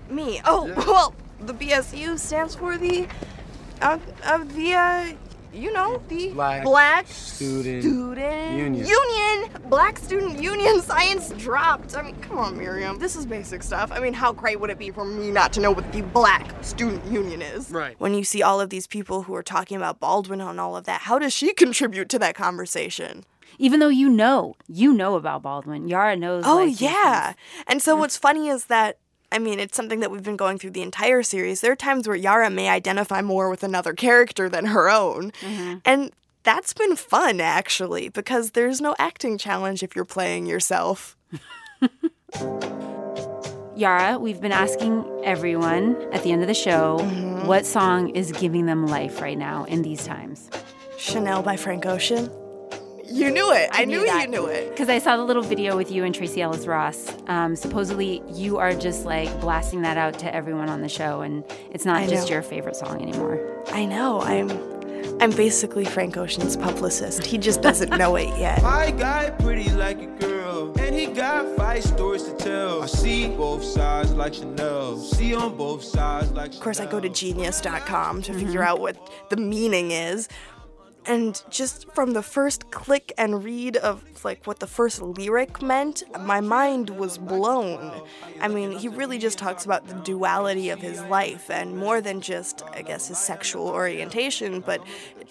Me? 0.09 0.41
Oh, 0.45 0.67
yeah. 0.67 0.73
well, 0.75 1.13
the 1.39 1.53
BSU 1.53 2.17
stands 2.17 2.55
for 2.55 2.77
the, 2.77 3.07
uh, 3.81 3.99
uh, 4.23 4.43
the, 4.43 4.73
uh, 4.73 5.13
you 5.53 5.73
know, 5.73 6.01
the 6.07 6.29
Black, 6.29 6.63
Black 6.63 7.07
Student, 7.07 7.83
Student 7.83 8.57
Union. 8.57 8.85
Union. 8.85 9.49
Black 9.69 9.97
Student 9.97 10.41
Union 10.41 10.81
science 10.83 11.29
dropped. 11.31 11.95
I 11.95 12.03
mean, 12.03 12.15
come 12.21 12.37
on, 12.37 12.57
Miriam. 12.57 12.99
This 12.99 13.15
is 13.15 13.25
basic 13.25 13.63
stuff. 13.63 13.91
I 13.91 13.99
mean, 13.99 14.13
how 14.13 14.31
great 14.31 14.59
would 14.59 14.69
it 14.69 14.79
be 14.79 14.91
for 14.91 15.05
me 15.05 15.31
not 15.31 15.53
to 15.53 15.59
know 15.59 15.71
what 15.71 15.91
the 15.91 16.01
Black 16.01 16.51
Student 16.63 17.05
Union 17.05 17.41
is? 17.41 17.71
Right. 17.71 17.99
When 17.99 18.13
you 18.13 18.23
see 18.23 18.41
all 18.41 18.61
of 18.61 18.69
these 18.69 18.87
people 18.87 19.23
who 19.23 19.35
are 19.35 19.43
talking 19.43 19.77
about 19.77 19.99
Baldwin 19.99 20.41
and 20.41 20.59
all 20.59 20.75
of 20.75 20.85
that, 20.85 21.01
how 21.01 21.19
does 21.19 21.33
she 21.33 21.53
contribute 21.53 22.09
to 22.09 22.19
that 22.19 22.35
conversation? 22.35 23.25
Even 23.57 23.79
though 23.79 23.89
you 23.89 24.09
know, 24.09 24.55
you 24.67 24.93
know 24.93 25.15
about 25.15 25.41
Baldwin. 25.41 25.87
Yara 25.87 26.15
knows. 26.15 26.43
Oh, 26.45 26.65
like, 26.65 26.79
yeah. 26.79 27.33
And 27.67 27.81
so 27.81 27.95
what's 27.95 28.15
funny 28.15 28.47
is 28.47 28.65
that 28.65 28.99
I 29.31 29.39
mean, 29.39 29.59
it's 29.59 29.75
something 29.75 29.99
that 29.99 30.11
we've 30.11 30.23
been 30.23 30.37
going 30.37 30.57
through 30.57 30.71
the 30.71 30.81
entire 30.81 31.21
series. 31.23 31.61
There 31.61 31.71
are 31.71 31.75
times 31.75 32.07
where 32.07 32.17
Yara 32.17 32.49
may 32.49 32.69
identify 32.69 33.21
more 33.21 33.49
with 33.49 33.63
another 33.63 33.93
character 33.93 34.49
than 34.49 34.65
her 34.65 34.89
own. 34.89 35.31
Mm-hmm. 35.41 35.77
And 35.85 36.11
that's 36.43 36.73
been 36.73 36.95
fun, 36.95 37.39
actually, 37.41 38.09
because 38.09 38.51
there's 38.51 38.81
no 38.81 38.95
acting 38.97 39.37
challenge 39.37 39.83
if 39.83 39.95
you're 39.95 40.05
playing 40.05 40.47
yourself. 40.47 41.15
Yara, 43.75 44.17
we've 44.19 44.41
been 44.41 44.51
asking 44.51 45.05
everyone 45.23 45.95
at 46.11 46.23
the 46.23 46.31
end 46.31 46.41
of 46.41 46.47
the 46.47 46.53
show 46.53 46.97
mm-hmm. 46.99 47.45
what 47.47 47.65
song 47.65 48.09
is 48.09 48.31
giving 48.33 48.65
them 48.65 48.87
life 48.87 49.21
right 49.21 49.37
now 49.37 49.63
in 49.65 49.83
these 49.83 50.05
times. 50.05 50.49
Chanel 50.97 51.41
by 51.41 51.55
Frank 51.55 51.85
Ocean. 51.85 52.29
You 53.11 53.31
knew 53.31 53.51
it. 53.51 53.69
I, 53.71 53.81
I 53.81 53.85
knew, 53.85 54.05
knew 54.05 54.11
you 54.11 54.27
knew 54.27 54.45
it. 54.45 54.69
Because 54.69 54.89
I 54.89 54.99
saw 54.99 55.17
the 55.17 55.23
little 55.23 55.41
video 55.41 55.75
with 55.75 55.91
you 55.91 56.03
and 56.03 56.13
Tracee 56.13 56.41
Ellis 56.41 56.67
Ross. 56.67 57.11
Um, 57.27 57.55
supposedly, 57.55 58.21
you 58.29 58.57
are 58.57 58.73
just 58.73 59.05
like 59.05 59.29
blasting 59.41 59.81
that 59.81 59.97
out 59.97 60.19
to 60.19 60.33
everyone 60.33 60.69
on 60.69 60.81
the 60.81 60.89
show, 60.89 61.21
and 61.21 61.43
it's 61.71 61.85
not 61.85 62.07
just 62.07 62.29
your 62.29 62.41
favorite 62.41 62.75
song 62.75 63.01
anymore. 63.01 63.63
I 63.71 63.85
know. 63.85 64.21
I'm. 64.21 64.49
I'm 65.21 65.31
basically 65.31 65.85
Frank 65.85 66.15
Ocean's 66.17 66.55
publicist. 66.55 67.25
He 67.25 67.37
just 67.37 67.61
doesn't 67.61 67.89
know 67.97 68.15
it 68.15 68.27
yet. 68.37 68.61
My 68.61 68.91
guy 68.91 69.29
pretty 69.29 69.69
like 69.71 70.01
a 70.01 70.07
girl, 70.07 70.77
and 70.79 70.95
he 70.95 71.07
got 71.07 71.57
five 71.57 71.83
stories 71.83 72.23
to 72.23 72.33
tell. 72.35 72.83
I 72.83 72.85
see 72.85 73.27
both 73.27 73.63
sides 73.63 74.11
like 74.13 74.33
Chanel. 74.33 74.97
See 74.97 75.33
on 75.35 75.57
both 75.57 75.83
sides 75.83 76.31
like 76.31 76.53
Of 76.53 76.59
course, 76.59 76.79
I 76.79 76.85
go 76.85 76.99
to 76.99 77.09
genius.com 77.09 78.21
to 78.21 78.31
mm-hmm. 78.31 78.39
figure 78.39 78.63
out 78.63 78.79
what 78.79 78.97
the 79.29 79.37
meaning 79.37 79.91
is 79.91 80.29
and 81.09 81.41
just 81.49 81.91
from 81.93 82.13
the 82.13 82.21
first 82.21 82.69
click 82.69 83.11
and 83.17 83.43
read 83.43 83.75
of 83.77 84.03
like 84.23 84.45
what 84.45 84.59
the 84.59 84.67
first 84.67 85.01
lyric 85.01 85.61
meant 85.61 86.03
my 86.21 86.39
mind 86.39 86.89
was 86.91 87.17
blown 87.17 88.01
i 88.39 88.47
mean 88.47 88.71
he 88.71 88.87
really 88.87 89.17
just 89.17 89.37
talks 89.37 89.65
about 89.65 89.85
the 89.87 89.95
duality 89.95 90.69
of 90.69 90.79
his 90.79 91.01
life 91.05 91.49
and 91.49 91.75
more 91.75 91.99
than 91.99 92.21
just 92.21 92.63
i 92.73 92.81
guess 92.81 93.07
his 93.07 93.17
sexual 93.17 93.67
orientation 93.67 94.61
but 94.61 94.81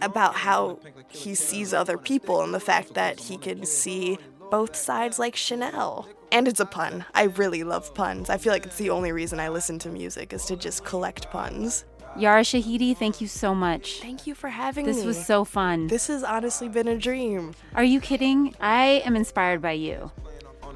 about 0.02 0.34
how 0.34 0.78
he 1.08 1.34
sees 1.34 1.72
other 1.72 1.96
people 1.96 2.42
and 2.42 2.52
the 2.52 2.60
fact 2.60 2.94
that 2.94 3.20
he 3.20 3.36
can 3.36 3.64
see 3.64 4.18
both 4.50 4.74
sides 4.74 5.18
like 5.18 5.36
chanel 5.36 6.08
and 6.30 6.46
it's 6.46 6.60
a 6.60 6.66
pun. 6.66 7.06
I 7.14 7.22
really 7.22 7.64
love 7.64 7.94
puns. 7.94 8.28
I 8.28 8.36
feel 8.36 8.52
like 8.52 8.66
it's 8.66 8.76
the 8.76 8.90
only 8.90 9.12
reason 9.12 9.40
I 9.40 9.48
listen 9.48 9.78
to 9.78 9.88
music 9.88 10.34
is 10.34 10.44
to 10.46 10.56
just 10.56 10.84
collect 10.84 11.30
puns. 11.30 11.86
Yara 12.18 12.42
Shahidi, 12.42 12.96
thank 12.96 13.20
you 13.20 13.28
so 13.28 13.54
much. 13.54 14.00
Thank 14.00 14.26
you 14.26 14.34
for 14.34 14.48
having 14.48 14.86
this 14.86 14.96
me. 14.96 15.02
This 15.02 15.16
was 15.18 15.26
so 15.26 15.44
fun. 15.44 15.86
This 15.86 16.08
has 16.08 16.24
honestly 16.24 16.68
been 16.68 16.88
a 16.88 16.98
dream. 16.98 17.54
Are 17.74 17.84
you 17.84 18.00
kidding? 18.00 18.54
I 18.60 19.02
am 19.04 19.14
inspired 19.14 19.62
by 19.62 19.72
you. 19.72 20.10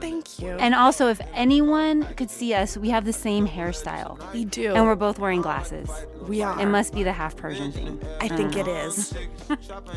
Thank 0.01 0.41
you. 0.41 0.51
And 0.51 0.75
also, 0.75 1.09
if 1.09 1.21
anyone 1.33 2.03
could 2.15 2.31
see 2.31 2.55
us, 2.55 2.77
we 2.77 2.91
have 2.91 3.05
the 3.05 3.13
same 3.13 3.47
hairstyle. 3.47 4.19
We 4.33 4.45
do. 4.45 4.75
And 4.75 4.85
we're 4.85 4.97
both 4.97 5.19
wearing 5.19 5.43
glasses. 5.43 5.89
We 6.27 6.43
are. 6.43 6.61
It 6.61 6.67
must 6.67 6.93
be 6.93 7.05
the 7.05 7.13
half 7.13 7.37
Persian 7.37 7.71
thing. 7.71 8.01
I 8.21 8.27
don't 8.27 8.37
think 8.37 8.57
it 8.57 8.67
mm. 8.67 8.87
is. 8.87 9.15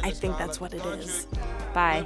I 0.03 0.12
think 0.12 0.38
that's 0.38 0.62
what 0.62 0.73
it 0.73 0.86
is. 0.86 1.27
Bye. 1.73 2.05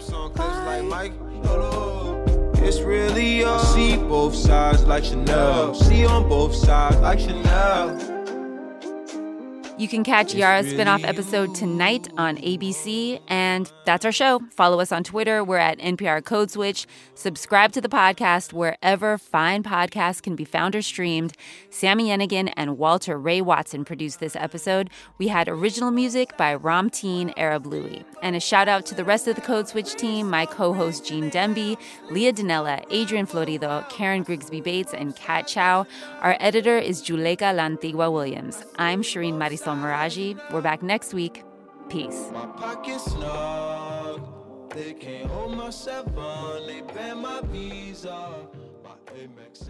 It's 2.62 2.80
really 2.82 3.44
all. 3.44 3.60
See 3.60 3.98
both 3.98 4.36
sides 4.36 4.86
like 4.86 5.04
Chanel. 5.04 5.74
See 5.74 6.06
on 6.06 6.30
both 6.30 6.56
sides 6.56 6.98
like 6.98 7.20
Chanel. 7.20 8.19
You 9.80 9.88
can 9.88 10.04
catch 10.04 10.36
Yara's 10.36 10.74
spinoff 10.74 11.08
episode 11.08 11.56
tonight 11.56 12.10
on 12.18 12.36
ABC. 12.36 13.22
And 13.30 13.72
that's 13.86 14.04
our 14.04 14.12
show. 14.12 14.42
Follow 14.52 14.82
us 14.82 14.92
on 14.92 15.06
Twitter. 15.06 15.42
We're 15.42 15.56
at 15.56 15.80
NPR 15.80 16.22
Code 16.26 16.52
Switch. 16.52 16.86
Subscribe 17.16 17.72
to 17.72 17.80
the 17.80 17.88
podcast 17.88 18.52
wherever 18.52 19.18
fine 19.18 19.64
podcasts 19.64 20.22
can 20.22 20.36
be 20.36 20.44
found 20.44 20.76
or 20.76 20.82
streamed. 20.82 21.32
Sami 21.70 22.10
Yenigun 22.10 22.52
and 22.58 22.78
Walter 22.78 23.18
Ray 23.18 23.40
Watson 23.40 23.86
produced 23.86 24.20
this 24.20 24.36
episode. 24.36 24.90
We 25.18 25.30
had 25.30 25.48
original 25.48 25.92
music 25.92 26.36
by 26.36 26.58
Ramtin 26.58 27.34
Arablouei. 27.38 28.04
And 28.22 28.36
a 28.36 28.42
shout 28.42 28.68
out 28.68 28.86
to 28.88 28.96
the 28.96 29.06
rest 29.06 29.30
of 29.30 29.36
the 29.36 29.42
Code 29.42 29.70
Switch 29.70 29.96
team 29.96 30.30
my 30.30 30.46
co 30.46 30.74
host 30.74 31.06
Gene 31.06 31.32
Demby, 31.32 31.78
Leah 32.12 32.34
Donnella, 32.34 32.84
Adrian 32.90 33.26
Florido, 33.26 33.88
Karen 33.88 34.24
Grigsby 34.24 34.60
Bates, 34.60 34.94
and 34.94 35.16
Kat 35.16 35.48
Chow. 35.48 35.88
Our 36.20 36.36
editor 36.42 36.78
is 36.78 37.02
Juleika 37.02 37.46
Lantigua 37.56 38.12
Williams. 38.12 38.62
I'm 38.78 39.04
Shereen 39.04 39.36
Marisol 39.36 39.69
Meraji. 39.76 40.40
We're 40.52 40.62
back 40.62 40.82
next 40.84 41.14
week. 41.14 41.44
Peace. 41.90 42.30
Pocket 42.58 43.00
snug. 43.00 44.22
They 44.74 44.94
can't 44.94 45.30
hold 45.30 45.58
my 45.58 45.70
seven. 45.72 46.14
They 46.68 46.82
ban 46.82 47.18
my 47.22 47.42
visa. 47.44 48.48
My 48.84 48.92
Amex. 49.14 49.70